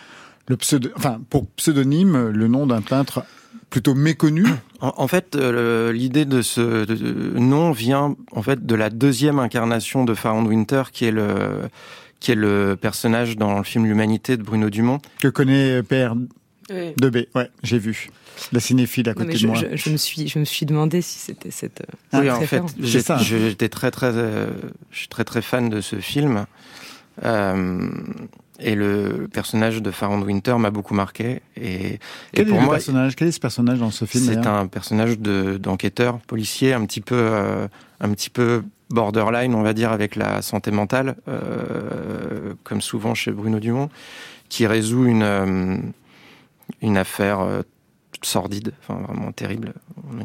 [0.48, 3.24] le pseudo, enfin pour pseudonyme le nom d'un peintre
[3.74, 4.46] plutôt méconnu
[4.82, 6.86] en, fait, euh, l'idée de ce
[7.40, 11.62] nom vient en fait de la deuxième incarnation de Far Winter, qui est le
[12.20, 15.00] qui est le personnage dans le film L'Humanité de Bruno Dumont.
[15.20, 16.16] Que connaît Père
[16.70, 17.26] de B.
[17.34, 18.10] Ouais, j'ai vu.
[18.52, 19.56] La cinéphile à côté de moi.
[19.74, 21.82] Je, me suis, je me suis demandé si c'était cette.
[22.14, 24.52] Euh, oui, en fait, j'étais très, très, euh,
[24.92, 26.46] je suis très, très fan de ce film.
[27.24, 27.90] Euh,
[28.60, 31.42] et le personnage de Farrand Winter m'a beaucoup marqué.
[31.58, 32.00] Et,
[32.34, 35.18] Quel pour est moi, personnage Quel est ce personnage dans ce film C'est un personnage
[35.20, 37.68] d'enquêteur, policier, un petit peu, euh,
[38.00, 43.32] un petit peu borderline, on va dire, avec la santé mentale, euh, comme souvent chez
[43.32, 43.90] Bruno Dumont,
[44.50, 45.78] qui résout une euh,
[46.82, 47.64] une affaire
[48.22, 49.74] sordide, enfin vraiment terrible.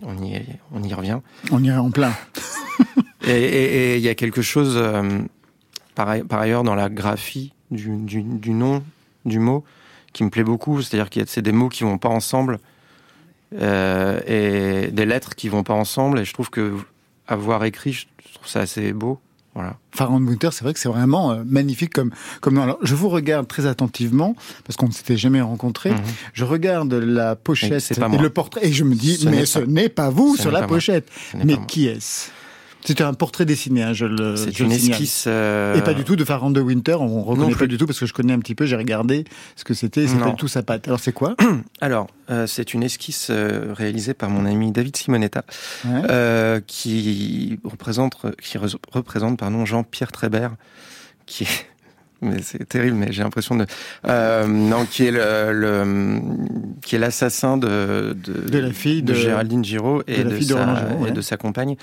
[0.03, 0.41] On y,
[0.73, 1.19] on y revient.
[1.51, 2.13] On y est en plein.
[3.27, 4.81] et il y a quelque chose,
[5.95, 8.83] par, par ailleurs, dans la graphie du, du, du, nom
[9.25, 9.65] du mot
[10.13, 10.83] qui me plaît beaucoup.
[10.83, 12.59] C'est-à-dire qu'il y a c'est des mots qui vont pas ensemble
[13.55, 16.21] euh, et des lettres qui vont pas ensemble.
[16.21, 16.77] Et je trouve que
[17.27, 19.21] avoir écrit, je trouve ça assez beau.
[19.55, 19.77] Voilà.
[19.91, 22.63] Farand Winter, c'est vrai que c'est vraiment euh, magnifique comme comme nom.
[22.63, 25.91] Alors, je vous regarde très attentivement parce qu'on ne s'était jamais rencontrés.
[25.91, 26.03] Mhm.
[26.33, 30.11] Je regarde la pochette et, le portrait et je me dis mais ce n'est pas
[30.11, 31.11] vous sur la pochette.
[31.45, 32.31] Mais qui est-ce?
[32.89, 34.35] C'était un portrait dessiné, hein, je le.
[34.37, 35.25] C'est une esquisse.
[35.27, 36.95] Euh, Et pas du tout de Farand de Winter.
[36.95, 38.65] On reconnaît pas du tout parce que je connais un petit peu.
[38.65, 39.25] J'ai regardé
[39.57, 40.07] ce que c'était.
[40.07, 40.89] Du tout sa patte.
[40.89, 41.37] Alors c'est quoi
[41.83, 45.45] Alors euh, c'est une esquisse euh, réalisée par mon ami David Simonetta,
[46.67, 50.55] qui représente qui représente pardon Jean-Pierre Trébert,
[51.27, 51.67] qui est
[52.23, 53.67] mais c'est terrible, mais j'ai l'impression de
[54.47, 56.21] non, qui est le,
[56.81, 61.21] qui est l'assassin de, de, la fille de, Géraldine Giraud et de, sa, et de
[61.21, 61.77] sa compagne.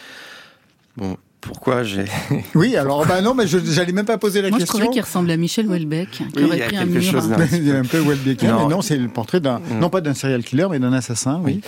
[0.97, 2.05] Bon, pourquoi j'ai.
[2.55, 4.57] Oui, alors bah non, mais j'allais même pas poser la question.
[4.57, 7.01] Moi, je trouvais qu'il ressemble à Michel Houellebecq, qui oui, aurait pris un mur.
[7.01, 10.01] Chose il y a un peu Houellebecq, mais non, c'est le portrait d'un, non pas
[10.01, 11.61] d'un serial killer, mais d'un assassin, oui.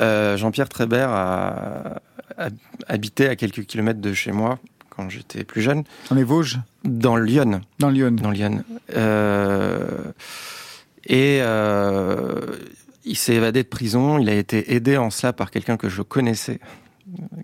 [0.00, 2.00] Euh, Jean-Pierre Trébert a,
[2.86, 5.84] habité à quelques kilomètres de chez moi quand j'étais plus jeune.
[6.08, 7.60] Dans les Vosges Dans Lyon.
[7.78, 8.12] Dans Lyon.
[8.12, 8.64] Dans Lyon.
[8.96, 9.88] Euh,
[11.06, 12.40] et euh,
[13.04, 14.18] il s'est évadé de prison.
[14.18, 16.60] Il a été aidé en cela par quelqu'un que je connaissais,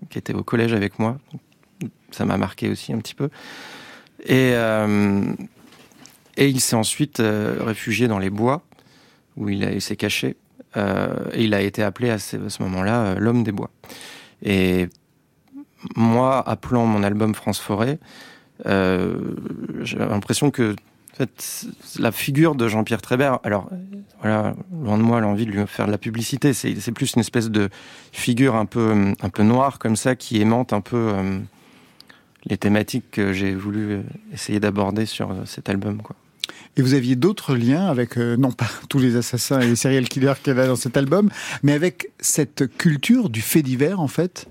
[0.09, 1.17] qui était au collège avec moi.
[2.11, 3.29] Ça m'a marqué aussi un petit peu.
[4.23, 5.33] Et, euh,
[6.35, 8.63] et il s'est ensuite euh, réfugié dans les bois,
[9.35, 10.35] où il, s'est caché.
[10.75, 13.69] Euh, et il a été appelé à ce, moment-là l'homme des bois.
[14.43, 14.87] Et
[15.95, 17.99] moi, appelant mon album France Forêt,
[18.65, 20.75] j'ai l'impression que
[21.17, 21.65] fait,
[21.99, 23.69] la figure de Jean-Pierre Trébert, alors
[24.21, 27.49] voilà, loin de moi l'envie de lui faire de la publicité, c'est plus une espèce
[27.49, 27.69] de
[28.11, 31.39] figure un peu, un peu noire comme ça qui aimante un peu euh,
[32.45, 34.01] les thématiques que j'ai voulu euh,
[34.33, 36.01] essayer d'aborder sur euh, cet album.
[36.01, 36.15] Quoi.
[36.77, 40.33] Et vous aviez d'autres liens avec, non pas tous les assassins et les serial killers
[40.43, 41.29] qu'il y avait dans cet album,
[41.63, 44.47] mais avec cette culture du fait divers en fait?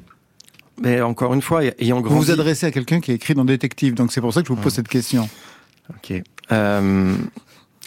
[0.83, 2.14] Mais encore une fois, ayant grandi...
[2.14, 4.49] Vous vous adressez à quelqu'un qui a écrit dans Détective, donc c'est pour ça que
[4.49, 5.29] je vous pose cette question.
[5.91, 6.23] Ok.
[6.53, 7.14] Euh,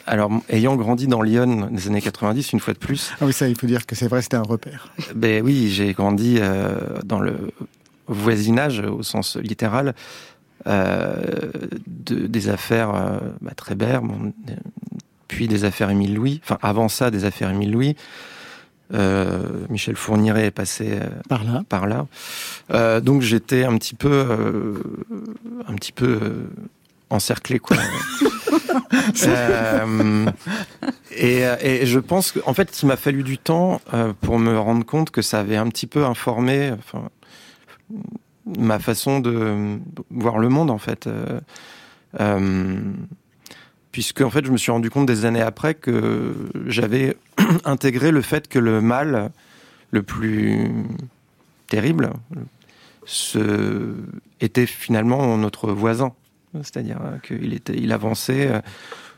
[0.09, 3.11] alors, ayant grandi dans Lyon des années 90, une fois de plus.
[3.21, 4.91] Ah oui, ça, il faut dire que c'est vrai, c'était un repère.
[5.15, 7.51] Ben oui, j'ai grandi euh, dans le
[8.07, 9.93] voisinage, au sens littéral,
[10.65, 11.51] euh,
[11.85, 14.33] de, des affaires euh, bah, Trébert, bon,
[15.27, 16.41] puis des affaires Émile Louis.
[16.43, 17.95] Enfin, avant ça, des affaires Émile Louis.
[19.69, 20.97] Michel Fourniret est passé
[21.27, 21.61] par là.
[21.69, 22.07] Par là.
[23.01, 24.81] Donc j'étais un petit peu,
[25.67, 26.19] un petit peu
[27.09, 27.77] encerclé quoi.
[29.23, 30.31] euh,
[31.11, 34.85] et, et, je pense qu'en fait, il m'a fallu du temps euh, pour me rendre
[34.85, 37.09] compte que ça avait un petit peu informé enfin,
[38.57, 39.79] ma façon de
[40.09, 41.07] voir le monde en fait.
[41.07, 41.39] Euh,
[42.19, 42.79] euh,
[43.91, 46.35] puisque en fait, je me suis rendu compte des années après que
[46.67, 47.17] j'avais
[47.65, 49.31] intégré le fait que le mal
[49.91, 50.71] le plus
[51.67, 52.11] terrible
[53.05, 53.95] ce,
[54.39, 56.13] était finalement notre voisin.
[56.53, 58.59] C'est-à-dire euh, qu'il était, il avançait euh,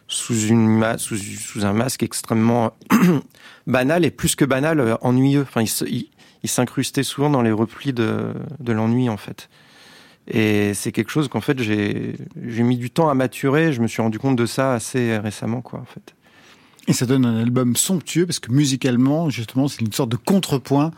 [0.07, 2.73] sous, une un masque extrêmement
[3.67, 5.41] banal et plus que banal, euh, ennuyeux.
[5.41, 6.07] Enfin, il,
[6.43, 9.49] il s'incrustait souvent dans les replis de, de l'ennui, en fait.
[10.27, 12.15] Et c'est quelque chose qu'en fait j'ai
[12.63, 13.73] mis du temps à maturer.
[13.73, 16.13] Je me suis rendu compte de ça assez récemment, quoi, en fait.
[16.87, 20.91] Et ça donne un album somptueux parce que musicalement, justement, c'est une sorte de contrepoint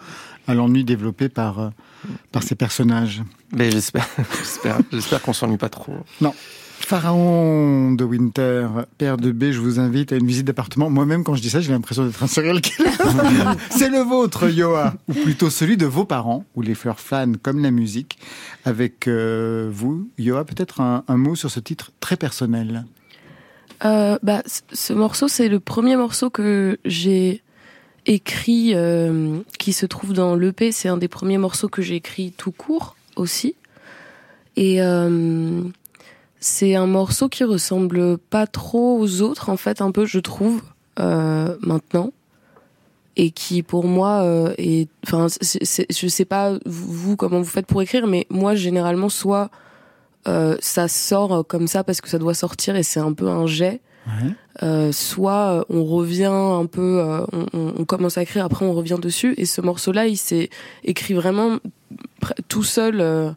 [0.48, 1.72] à l'ennui développé par
[2.32, 3.24] par ces personnages.
[3.56, 5.96] Mais j'espère, j'espère, j'espère qu'on s'ennuie pas trop.
[6.22, 6.34] Non.
[6.86, 8.68] Pharaon de Winter,
[8.98, 10.90] père de B, je vous invite à une visite d'appartement.
[10.90, 12.90] Moi-même, quand je dis ça, j'ai l'impression d'être un serial killer.
[13.70, 17.62] C'est le vôtre, Yoa, ou plutôt celui de vos parents, où les fleurs flânent comme
[17.62, 18.18] la musique.
[18.66, 22.84] Avec euh, vous, Yoa, peut-être un, un, mot sur ce titre très personnel.
[23.86, 27.43] Euh, bah, ce morceau, c'est le premier morceau que j'ai
[28.06, 30.72] écrit, euh, qui se trouve dans l'EP.
[30.72, 33.56] C'est un des premiers morceaux que j'ai écrit tout court aussi.
[34.56, 35.62] Et euh,
[36.40, 40.62] c'est un morceau qui ressemble pas trop aux autres, en fait, un peu, je trouve,
[41.00, 42.12] euh, maintenant.
[43.16, 44.90] Et qui, pour moi, euh, est.
[45.06, 49.52] Enfin, je sais pas, vous, comment vous faites pour écrire, mais moi, généralement, soit
[50.28, 53.46] euh, ça sort comme ça parce que ça doit sortir et c'est un peu un
[53.46, 53.82] jet.
[54.08, 54.32] Ouais.
[54.62, 59.00] Euh, soit on revient un peu, euh, on, on, commence à écrire, après on revient
[59.02, 59.34] dessus.
[59.38, 60.50] Et ce morceau-là, il s'est
[60.84, 61.58] écrit vraiment
[62.48, 63.02] tout seul.
[63.02, 63.32] Euh,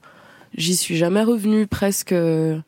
[0.57, 2.13] J'y suis jamais revenu presque.
[2.13, 2.61] Euh,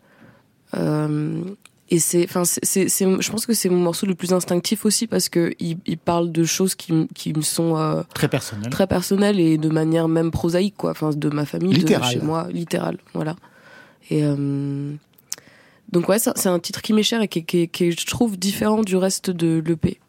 [1.91, 5.07] et c'est, enfin, c'est, c'est, je pense que c'est mon morceau le plus instinctif aussi
[5.07, 8.87] parce que il, il parle de choses qui, qui me sont euh, très personnelles, très
[8.87, 10.91] personnelles et de manière même prosaïque, quoi.
[10.91, 12.15] Enfin, de ma famille, littéral.
[12.15, 13.37] de chez moi, littéral, voilà.
[14.11, 14.93] Et euh,
[15.91, 18.83] donc ouais, c'est un titre qui m'est cher et qui, qui, qui, je trouve différent
[18.83, 20.01] du reste de l'EP.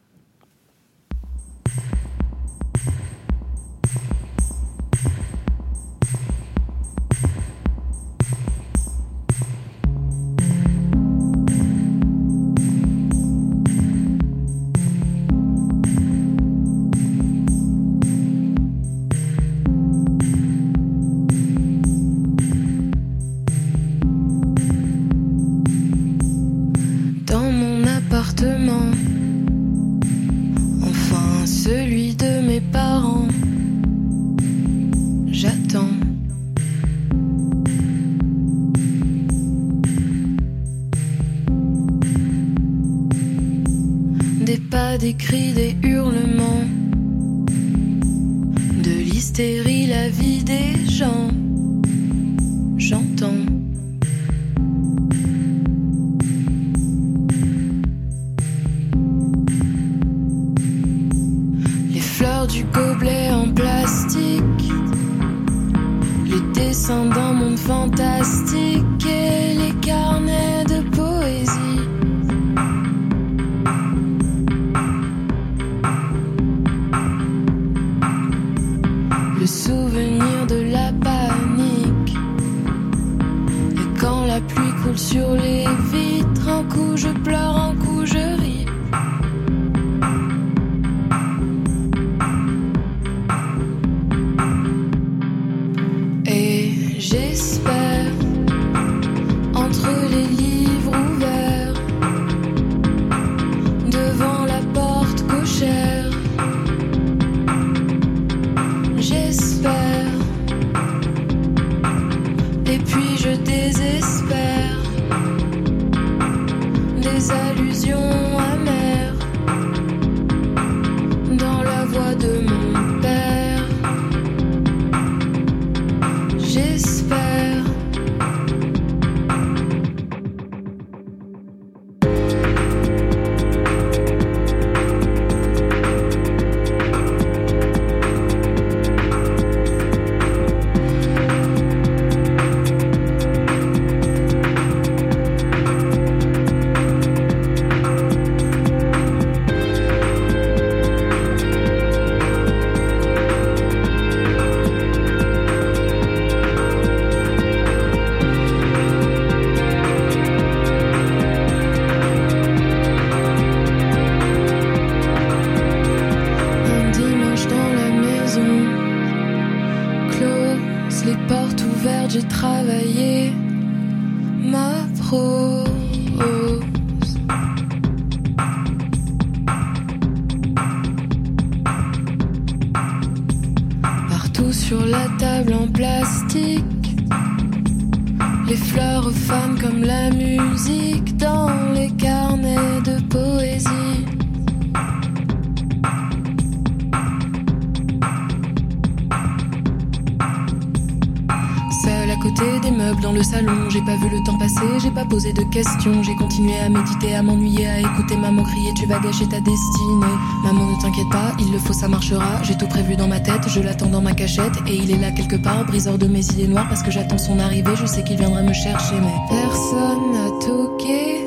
[204.12, 207.80] Le temps passer, j'ai pas posé de questions, j'ai continué à méditer, à m'ennuyer, à
[207.80, 210.16] écouter maman crier, tu vas gâcher ta destinée.
[210.44, 213.48] Maman ne t'inquiète pas, il le faut, ça marchera, j'ai tout prévu dans ma tête,
[213.48, 216.48] je l'attends dans ma cachette, et il est là quelque part, briseur de mes idées
[216.48, 220.30] noires, parce que j'attends son arrivée, je sais qu'il viendra me chercher, mais personne n'a
[220.46, 221.26] toqué.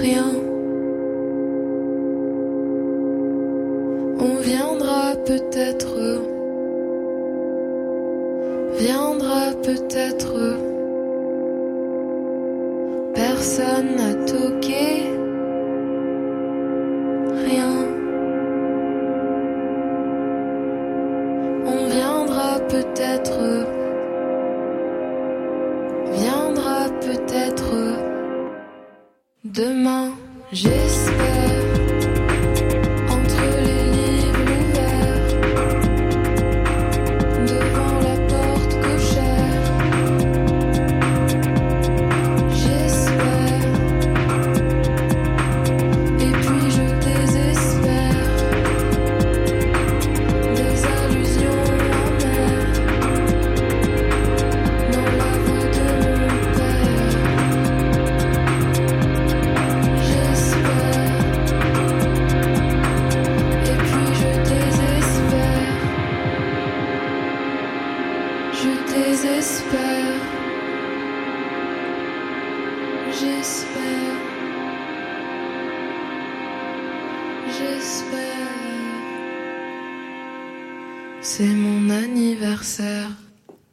[0.00, 0.33] Rien.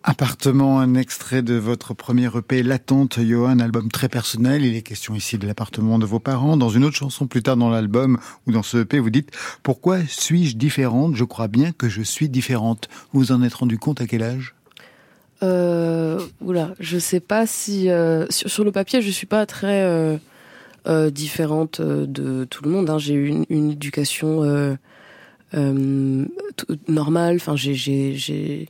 [0.03, 4.65] Appartement, un extrait de votre premier EP Latente, Johan, album très personnel.
[4.65, 6.57] Il est question ici de l'appartement de vos parents.
[6.57, 9.29] Dans une autre chanson plus tard dans l'album ou dans ce EP, vous dites
[9.61, 11.15] Pourquoi suis-je différente?
[11.15, 12.89] Je crois bien que je suis différente.
[13.13, 14.55] Vous en êtes rendu compte à quel âge?
[15.43, 20.17] Euh, oula, je sais pas si euh, sur, le papier, je suis pas très euh,
[20.87, 22.89] euh, différente de tout le monde.
[22.89, 22.97] hein.
[22.97, 24.77] J'ai eu une, une éducation
[26.87, 27.35] normale.
[27.35, 28.67] Enfin, j'ai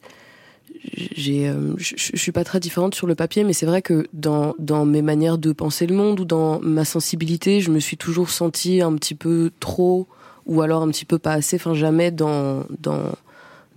[0.84, 4.56] j'ai euh, je suis pas très différente sur le papier, mais c'est vrai que dans
[4.60, 8.30] dans mes manières de penser le monde ou dans ma sensibilité, je me suis toujours
[8.30, 10.08] sentie un petit peu trop
[10.46, 11.58] ou alors un petit peu pas assez.
[11.58, 13.12] Enfin, jamais dans dans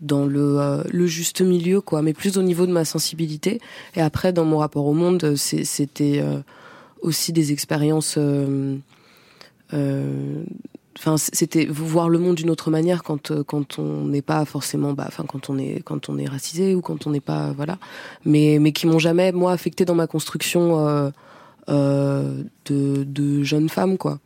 [0.01, 3.61] dans le, euh, le juste milieu, quoi, mais plus au niveau de ma sensibilité.
[3.97, 6.41] Et après, dans mon rapport au monde, c'était euh,
[7.01, 8.17] aussi des expériences.
[8.19, 8.77] euh,
[9.73, 10.45] euh,
[10.97, 14.93] Enfin, c'était voir le monde d'une autre manière quand euh, quand on n'est pas forcément,
[14.93, 17.79] bah, enfin quand on est quand on est racisé ou quand on n'est pas, voilà,
[18.25, 21.11] mais mais qui m'ont jamais moi affecté dans ma construction euh,
[21.69, 24.21] euh, de de jeune femme, quoi.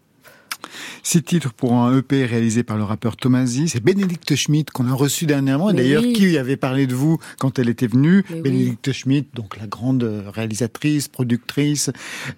[1.02, 3.68] Six titres pour un EP réalisé par le rappeur Tomasi.
[3.68, 5.70] C'est Bénédicte Schmidt qu'on a reçu dernièrement.
[5.70, 6.12] Et d'ailleurs, oui.
[6.12, 8.42] qui avait parlé de vous quand elle était venue Mais oui.
[8.42, 10.02] Bénédicte Schmidt, donc la grande
[10.34, 11.90] réalisatrice, productrice,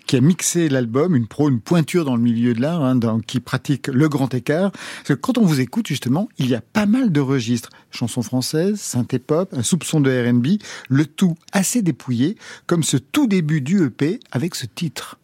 [0.06, 3.20] qui a mixé l'album, une pro, une pointure dans le milieu de l'art, hein, dans-
[3.20, 4.70] qui pratique le grand écart.
[4.72, 7.70] Parce que quand on vous écoute, justement, il y a pas mal de registres.
[7.90, 10.58] Chansons françaises, synthé-pop, un soupçon de R&B,
[10.88, 15.18] le tout assez dépouillé, comme ce tout début du EP avec ce titre.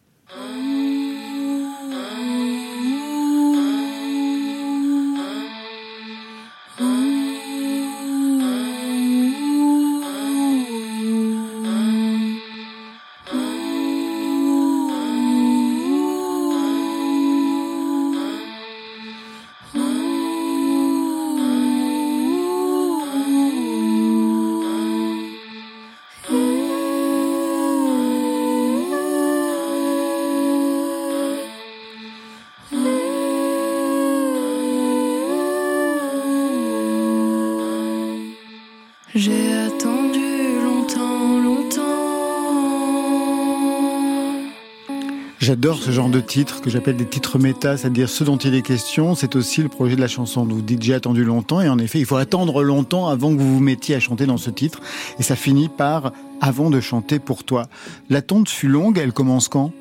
[45.47, 48.61] J'adore ce genre de titres que j'appelle des titres méta, c'est-à-dire ce dont il est
[48.61, 49.15] question.
[49.15, 51.99] C'est aussi le projet de la chanson vous dites j'ai attendu longtemps et en effet
[51.99, 54.81] il faut attendre longtemps avant que vous vous mettiez à chanter dans ce titre
[55.19, 57.67] et ça finit par avant de chanter pour toi.
[58.09, 59.71] La tonte fut longue, elle commence quand?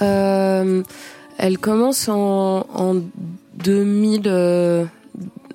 [0.00, 0.84] Euh,
[1.38, 2.94] Elle commence en, en
[3.64, 4.86] 2000,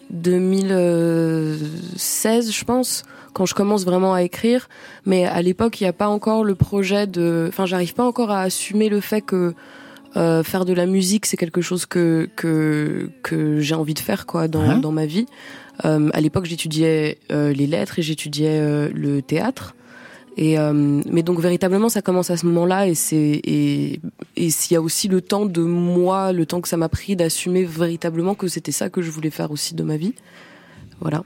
[0.09, 3.03] 2016 je pense
[3.33, 4.69] quand je commence vraiment à écrire.
[5.05, 7.45] Mais à l'époque, il n'y a pas encore le projet de.
[7.49, 9.53] Enfin, j'arrive pas encore à assumer le fait que
[10.17, 14.25] euh, faire de la musique, c'est quelque chose que que que j'ai envie de faire
[14.25, 15.25] quoi dans hein dans ma vie.
[15.85, 19.75] Euh, à l'époque, j'étudiais euh, les lettres et j'étudiais euh, le théâtre.
[20.37, 23.99] Et euh, mais donc véritablement, ça commence à ce moment-là et c'est et
[24.35, 27.15] et s'il y a aussi le temps de moi, le temps que ça m'a pris
[27.15, 30.13] d'assumer véritablement que c'était ça que je voulais faire aussi de ma vie.
[31.01, 31.23] Voilà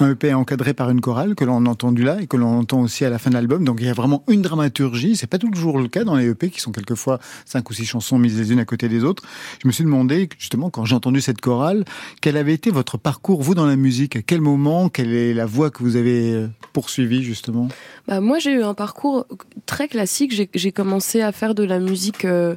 [0.00, 2.80] un EP encadré par une chorale que l'on a entendu là et que l'on entend
[2.80, 3.64] aussi à la fin de l'album.
[3.64, 5.16] Donc il y a vraiment une dramaturgie.
[5.16, 8.18] C'est pas toujours le cas dans les EP qui sont quelquefois cinq ou six chansons
[8.18, 9.22] mises les unes à côté des autres.
[9.62, 11.84] Je me suis demandé justement quand j'ai entendu cette chorale,
[12.20, 14.16] quel avait été votre parcours vous dans la musique?
[14.16, 14.88] À quel moment?
[14.88, 17.68] Quelle est la voie que vous avez euh, poursuivie justement?
[18.06, 19.26] Bah, moi j'ai eu un parcours
[19.66, 20.48] très classique.
[20.54, 22.24] J'ai commencé à faire de la musique.
[22.24, 22.56] Euh...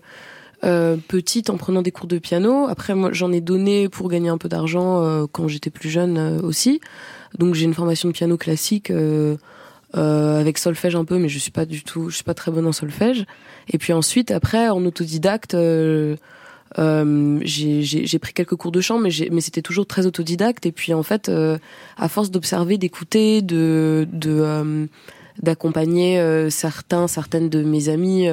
[0.64, 2.68] Euh, petite en prenant des cours de piano.
[2.68, 6.18] Après, moi, j'en ai donné pour gagner un peu d'argent euh, quand j'étais plus jeune
[6.18, 6.82] euh, aussi.
[7.38, 9.38] Donc j'ai une formation de piano classique euh,
[9.98, 12.52] euh, avec solfège un peu, mais je suis pas du tout, je suis pas très
[12.52, 13.26] bonne en solfège.
[13.70, 16.16] Et puis ensuite, après, en autodidacte, euh,
[16.80, 20.66] euh j'ai pris quelques cours de chant, mais, mais c'était toujours très autodidacte.
[20.66, 21.58] Et puis en fait, euh,
[21.98, 24.08] à force d'observer, d'écouter, de
[25.42, 28.28] d'accompagner certains, certaines de mes amis.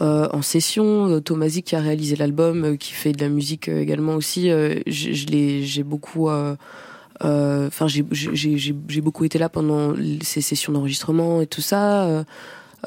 [0.00, 1.20] Euh, en session.
[1.20, 4.48] Thomasy qui a réalisé l'album, qui fait de la musique également aussi.
[4.48, 6.54] je, j'ai beaucoup euh,
[7.20, 12.04] enfin, j'ai beaucoup été là pendant ces sessions d'enregistrement et tout ça.
[12.04, 12.24] Euh,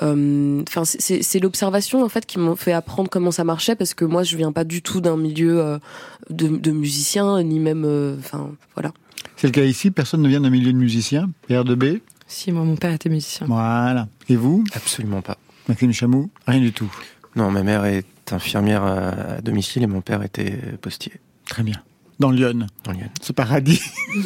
[0.02, 4.06] euh, enfin, c'est l'observation en fait qui m'a fait apprendre comment ça marchait parce que
[4.06, 5.80] moi, je viens pas du tout d'un milieu
[6.30, 7.86] de, de musiciens ni même,
[8.20, 8.94] enfin, voilà.
[9.36, 9.92] C'est le cas ici.
[9.92, 11.30] Personne ne vient d'un milieu de musicien.
[11.48, 12.00] Père de B.
[12.28, 13.48] Si, moi, mon père était musicien.
[13.48, 14.08] Voilà.
[14.30, 14.64] Et vous?
[14.74, 15.38] Absolument pas.
[15.68, 16.92] Maxime Chamou Rien du tout.
[17.36, 21.14] Non, ma mère est infirmière à domicile et mon père était postier.
[21.46, 21.82] Très bien
[22.22, 22.68] dans Lyon.
[23.22, 23.82] Ce paradis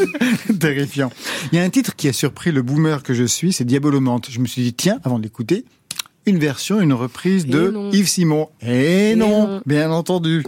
[0.59, 1.11] terrifiant.
[1.51, 4.27] Il y a un titre qui a surpris le boomer que je suis, c'est Diabolomante.
[4.29, 5.65] Je me suis dit, tiens, avant d'écouter,
[6.27, 8.49] une version, une reprise de Yves Simon.
[8.61, 10.43] Et, non, bien entendu.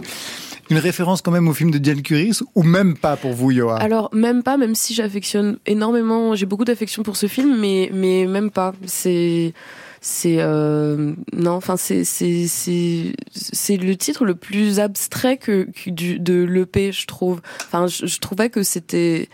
[0.70, 3.76] Une référence quand même au film de Diane Curis ou même pas pour vous, Yoa?
[3.76, 8.26] Alors même pas, même si j'affectionne énormément, j'ai beaucoup d'affection pour ce film, mais mais
[8.26, 8.74] même pas.
[8.84, 9.54] C'est
[10.00, 16.42] c'est euh, non enfin c'est c'est c'est le titre le plus abstrait que, du de
[16.42, 17.40] l'EP je trouve.
[17.64, 19.28] Enfin je, trouvais que c'était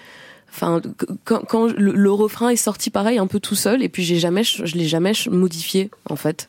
[0.50, 0.80] enfin
[1.24, 4.44] quand, quand le, refrain est sorti pareil un peu tout seul et puis j'ai jamais
[4.44, 6.48] je, je l'ai jamais modifié en fait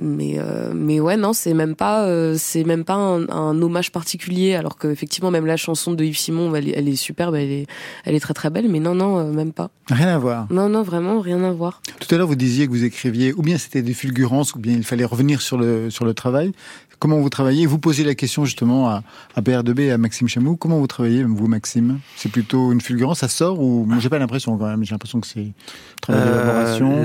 [0.00, 3.92] mais euh, mais ouais non c'est même pas euh, c'est même pas un, un, hommage
[3.92, 7.50] particulier alors que effectivement même la chanson de Yves Simon elle, elle est superbe elle
[7.50, 7.66] est
[8.04, 9.70] elle est très très belle mais non non euh, même pas.
[9.90, 10.46] Rien à voir.
[10.50, 11.82] Non non vraiment rien à voir.
[12.00, 14.74] Tout à l'heure vous disiez que vous écriviez ou bien c'était des fulgurances ou bien
[14.74, 16.52] il fallait revenir sur le sur le travail.
[16.98, 17.66] Comment vous travaillez?
[17.66, 19.02] Vous posez la question justement à,
[19.34, 20.56] à BR2B et à Maxime Chamou.
[20.56, 21.98] Comment vous travaillez vous Maxime?
[22.16, 24.84] C'est plutôt une fulgurance ça sort ou j'ai pas l'impression quand même.
[24.84, 25.52] J'ai l'impression que c'est
[26.00, 27.02] travail d'élaboration.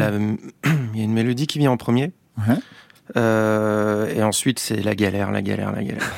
[0.93, 2.11] il y a une mélodie qui vient en premier.
[2.47, 2.55] Ouais.
[3.17, 6.15] Euh, et ensuite, c'est la galère, la galère, la galère.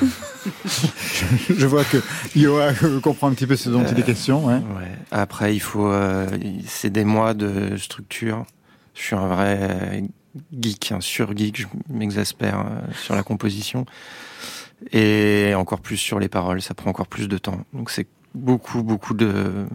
[1.48, 1.98] je, vois que
[2.36, 2.72] Yoa
[3.02, 4.44] comprend un petit peu ce dont il est question.
[4.46, 4.54] Ouais.
[4.54, 4.92] ouais.
[5.10, 5.86] Après, il faut.
[5.86, 6.26] Euh,
[6.66, 8.44] c'est des mois de structure.
[8.94, 10.04] Je suis un vrai
[10.60, 11.56] geek, un sur-geek.
[11.56, 13.86] Je m'exaspère euh, sur la composition.
[14.92, 16.60] Et encore plus sur les paroles.
[16.60, 17.64] Ça prend encore plus de temps.
[17.72, 19.66] Donc, c'est beaucoup, beaucoup de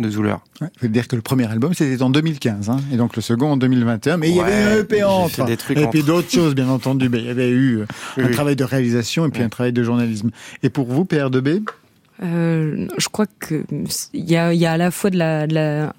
[0.00, 0.40] de Zouleur.
[0.60, 3.22] Ouais, je veux dire que le premier album c'était en 2015, hein, et donc le
[3.22, 4.16] second en 2021.
[4.16, 7.08] Mais il y avait un EP entre, des trucs et puis d'autres choses bien entendu.
[7.08, 7.86] Mais il y avait eu euh,
[8.18, 10.30] un travail de réalisation et puis un travail de journalisme.
[10.62, 11.64] Et pour vous, PR2B
[12.22, 13.64] euh, Je crois que
[14.12, 15.92] il y a, y a à la fois de la, de la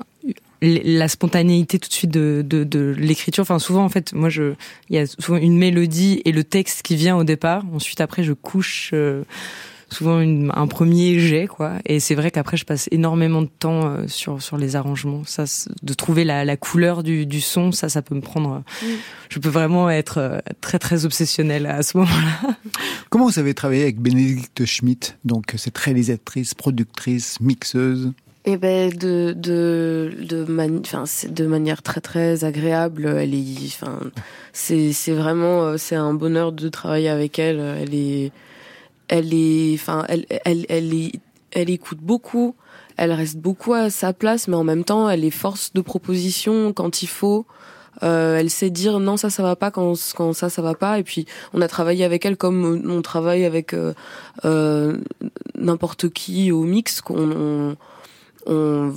[0.62, 3.42] la spontanéité tout de suite de, de, de l'écriture.
[3.44, 4.54] Enfin, souvent, en fait, moi, je,
[4.90, 7.64] il y a souvent une mélodie et le texte qui vient au départ.
[7.74, 9.24] Ensuite, après, je couche euh,
[9.94, 11.74] souvent une, un premier jet quoi.
[11.86, 15.24] Et c'est vrai qu'après je passe énormément de temps euh, sur sur les arrangements.
[15.26, 15.46] Ça
[15.82, 18.86] de trouver la, la couleur du, du son ça ça peut me prendre mm.
[19.30, 22.56] je peux vraiment être euh, très très obsessionnelle à ce moment-là.
[23.10, 28.14] Comment vous avez travaillé avec Bénédicte Schmidt donc cette réalisatrice productrice mixeuse?
[28.46, 30.46] Eh ben de de de
[30.80, 33.06] enfin c'est de manière très très agréable.
[33.06, 34.00] Elle est enfin
[34.54, 37.60] c'est c'est vraiment euh, c'est un bonheur de travailler avec elle.
[37.60, 38.32] Elle est
[39.10, 41.12] elle est, enfin, elle, elle, elle,
[41.52, 42.56] elle écoute beaucoup,
[42.96, 46.74] elle reste beaucoup à sa place, mais en même temps, elle est force de proposition
[46.74, 47.46] quand il faut.
[48.04, 51.00] Euh, elle sait dire non ça ça va pas quand quand ça ça va pas
[51.00, 53.94] et puis on a travaillé avec elle comme on travaille avec euh,
[54.46, 54.98] euh,
[55.56, 57.76] n'importe qui au mix qu'on
[58.46, 58.94] on,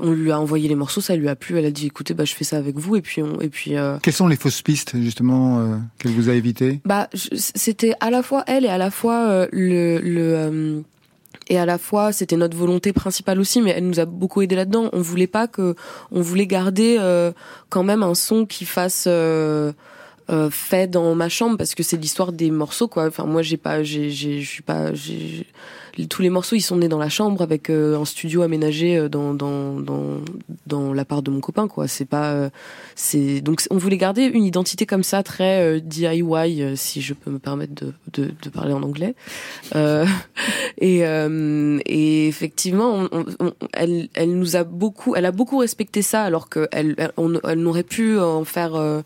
[0.00, 1.58] on, lui a envoyé les morceaux, ça lui a plu.
[1.58, 3.76] Elle a dit écoutez, bah je fais ça avec vous et puis on, et puis.
[3.76, 3.98] Euh...
[4.02, 6.80] Quelles sont les fausses pistes justement euh, qu'elle vous a évitées?
[6.84, 10.82] Bah c'était à la fois elle et à la fois euh, le, le
[11.48, 14.56] et à la fois c'était notre volonté principale aussi mais elle nous a beaucoup aidé
[14.56, 15.74] là-dedans on voulait pas que
[16.10, 17.32] on voulait garder euh,
[17.68, 19.72] quand même un son qui fasse euh,
[20.30, 23.56] euh, fait dans ma chambre parce que c'est l'histoire des morceaux quoi enfin moi j'ai
[23.56, 25.46] pas j'ai je suis pas j'ai
[26.08, 29.08] tous les morceaux ils sont nés dans la chambre avec euh, un studio aménagé euh,
[29.08, 30.20] dans dans dans
[30.66, 32.50] dans la part de mon copain quoi c'est pas euh,
[32.94, 37.38] c'est donc on voulait garder une identité comme ça très DIY si je peux me
[37.38, 39.14] permettre de de, de parler en anglais
[40.80, 46.22] et et effectivement on, on, elle elle nous a beaucoup elle a beaucoup respecté ça
[46.24, 47.12] alors que elle elle,
[47.44, 49.02] elle n'aurait pu en faire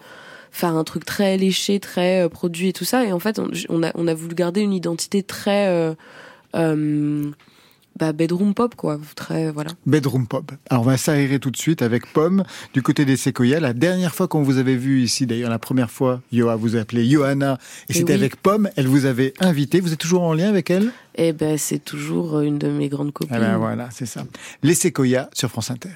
[0.57, 3.05] faire un truc très léché, très produit et tout ça.
[3.05, 5.95] Et en fait, on, a, on a voulu garder une identité très euh,
[6.53, 8.99] bah, bedroom pop, quoi.
[9.14, 9.70] Très, voilà.
[9.86, 10.53] Bedroom pop.
[10.68, 12.44] Alors, on va s'aérer tout de suite avec Pomme
[12.74, 13.59] du côté des séquoias.
[13.59, 17.07] La dernière fois qu'on vous avait vu ici, d'ailleurs, la première fois, Yoa vous appelait
[17.07, 18.68] Johanna, et, c'était avec Pomme.
[18.76, 19.80] Elle vous avait invité.
[19.80, 20.90] Vous êtes toujours en lien avec elle?
[21.14, 23.34] Eh ben, c'est toujours une de mes grandes copines.
[23.34, 24.24] Ah ben voilà, c'est ça.
[24.62, 25.88] Les séquoias sur France Inter.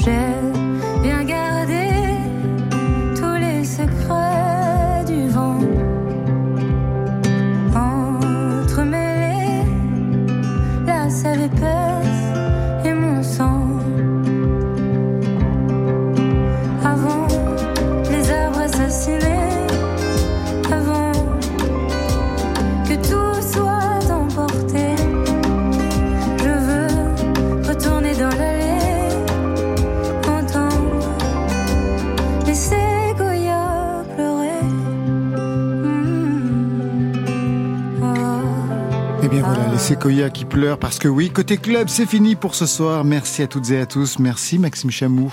[0.00, 0.29] 学
[40.00, 43.04] Sequoia qui pleure parce que oui, côté club, c'est fini pour ce soir.
[43.04, 44.18] Merci à toutes et à tous.
[44.18, 45.30] Merci Maxime Chamou.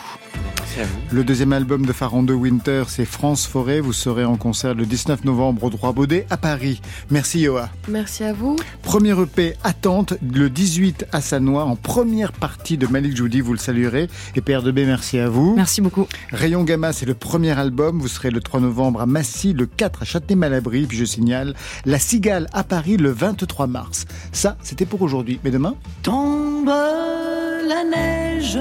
[1.10, 3.80] Le deuxième album de Faron Winter, c'est France Forêt.
[3.80, 6.82] Vous serez en concert le 19 novembre au Droit Baudet à Paris.
[7.10, 7.70] Merci Yoa.
[7.88, 8.58] Merci à vous.
[8.88, 13.42] Premier EP Attente le 18 à Sanois en première partie de Malik Judy.
[13.42, 14.08] Vous le saluerez.
[14.36, 15.56] Et Père de B, merci à vous.
[15.58, 16.08] Merci beaucoup.
[16.32, 18.00] Rayon Gamma, c'est le premier album.
[18.00, 20.86] Vous serez le 3 novembre à Massy, le 4 à Châtenay-Malabry.
[20.86, 21.54] Puis je signale
[21.86, 24.06] La Cigale à Paris le 23 mars.
[24.32, 25.42] Ça, c'était pour aujourd'hui.
[25.44, 25.76] Mais demain?
[26.02, 28.58] Tombe la neige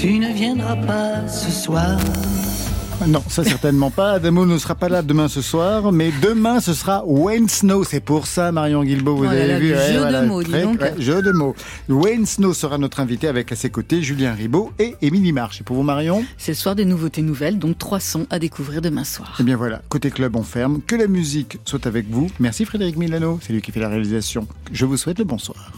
[0.00, 1.98] tu ne viendras pas ce soir.
[3.06, 4.12] Non, ça certainement pas.
[4.12, 7.82] Adamo ne sera pas là demain ce soir, mais demain ce sera Wayne Snow.
[7.82, 9.68] C'est pour ça, Marion Guilbault, vous oh avez vu.
[9.68, 10.80] jeu de mots, dis donc.
[10.98, 11.54] jeu de mots.
[11.88, 15.60] Wayne Snow sera notre invité avec à ses côtés Julien Ribaud et Émilie March.
[15.60, 18.82] Et pour vous, Marion C'est le soir des nouveautés nouvelles, donc trois sons à découvrir
[18.82, 19.36] demain soir.
[19.40, 20.80] Eh bien voilà, côté club, on ferme.
[20.86, 22.30] Que la musique soit avec vous.
[22.38, 24.46] Merci Frédéric Milano, c'est lui qui fait la réalisation.
[24.72, 25.72] Je vous souhaite le bonsoir.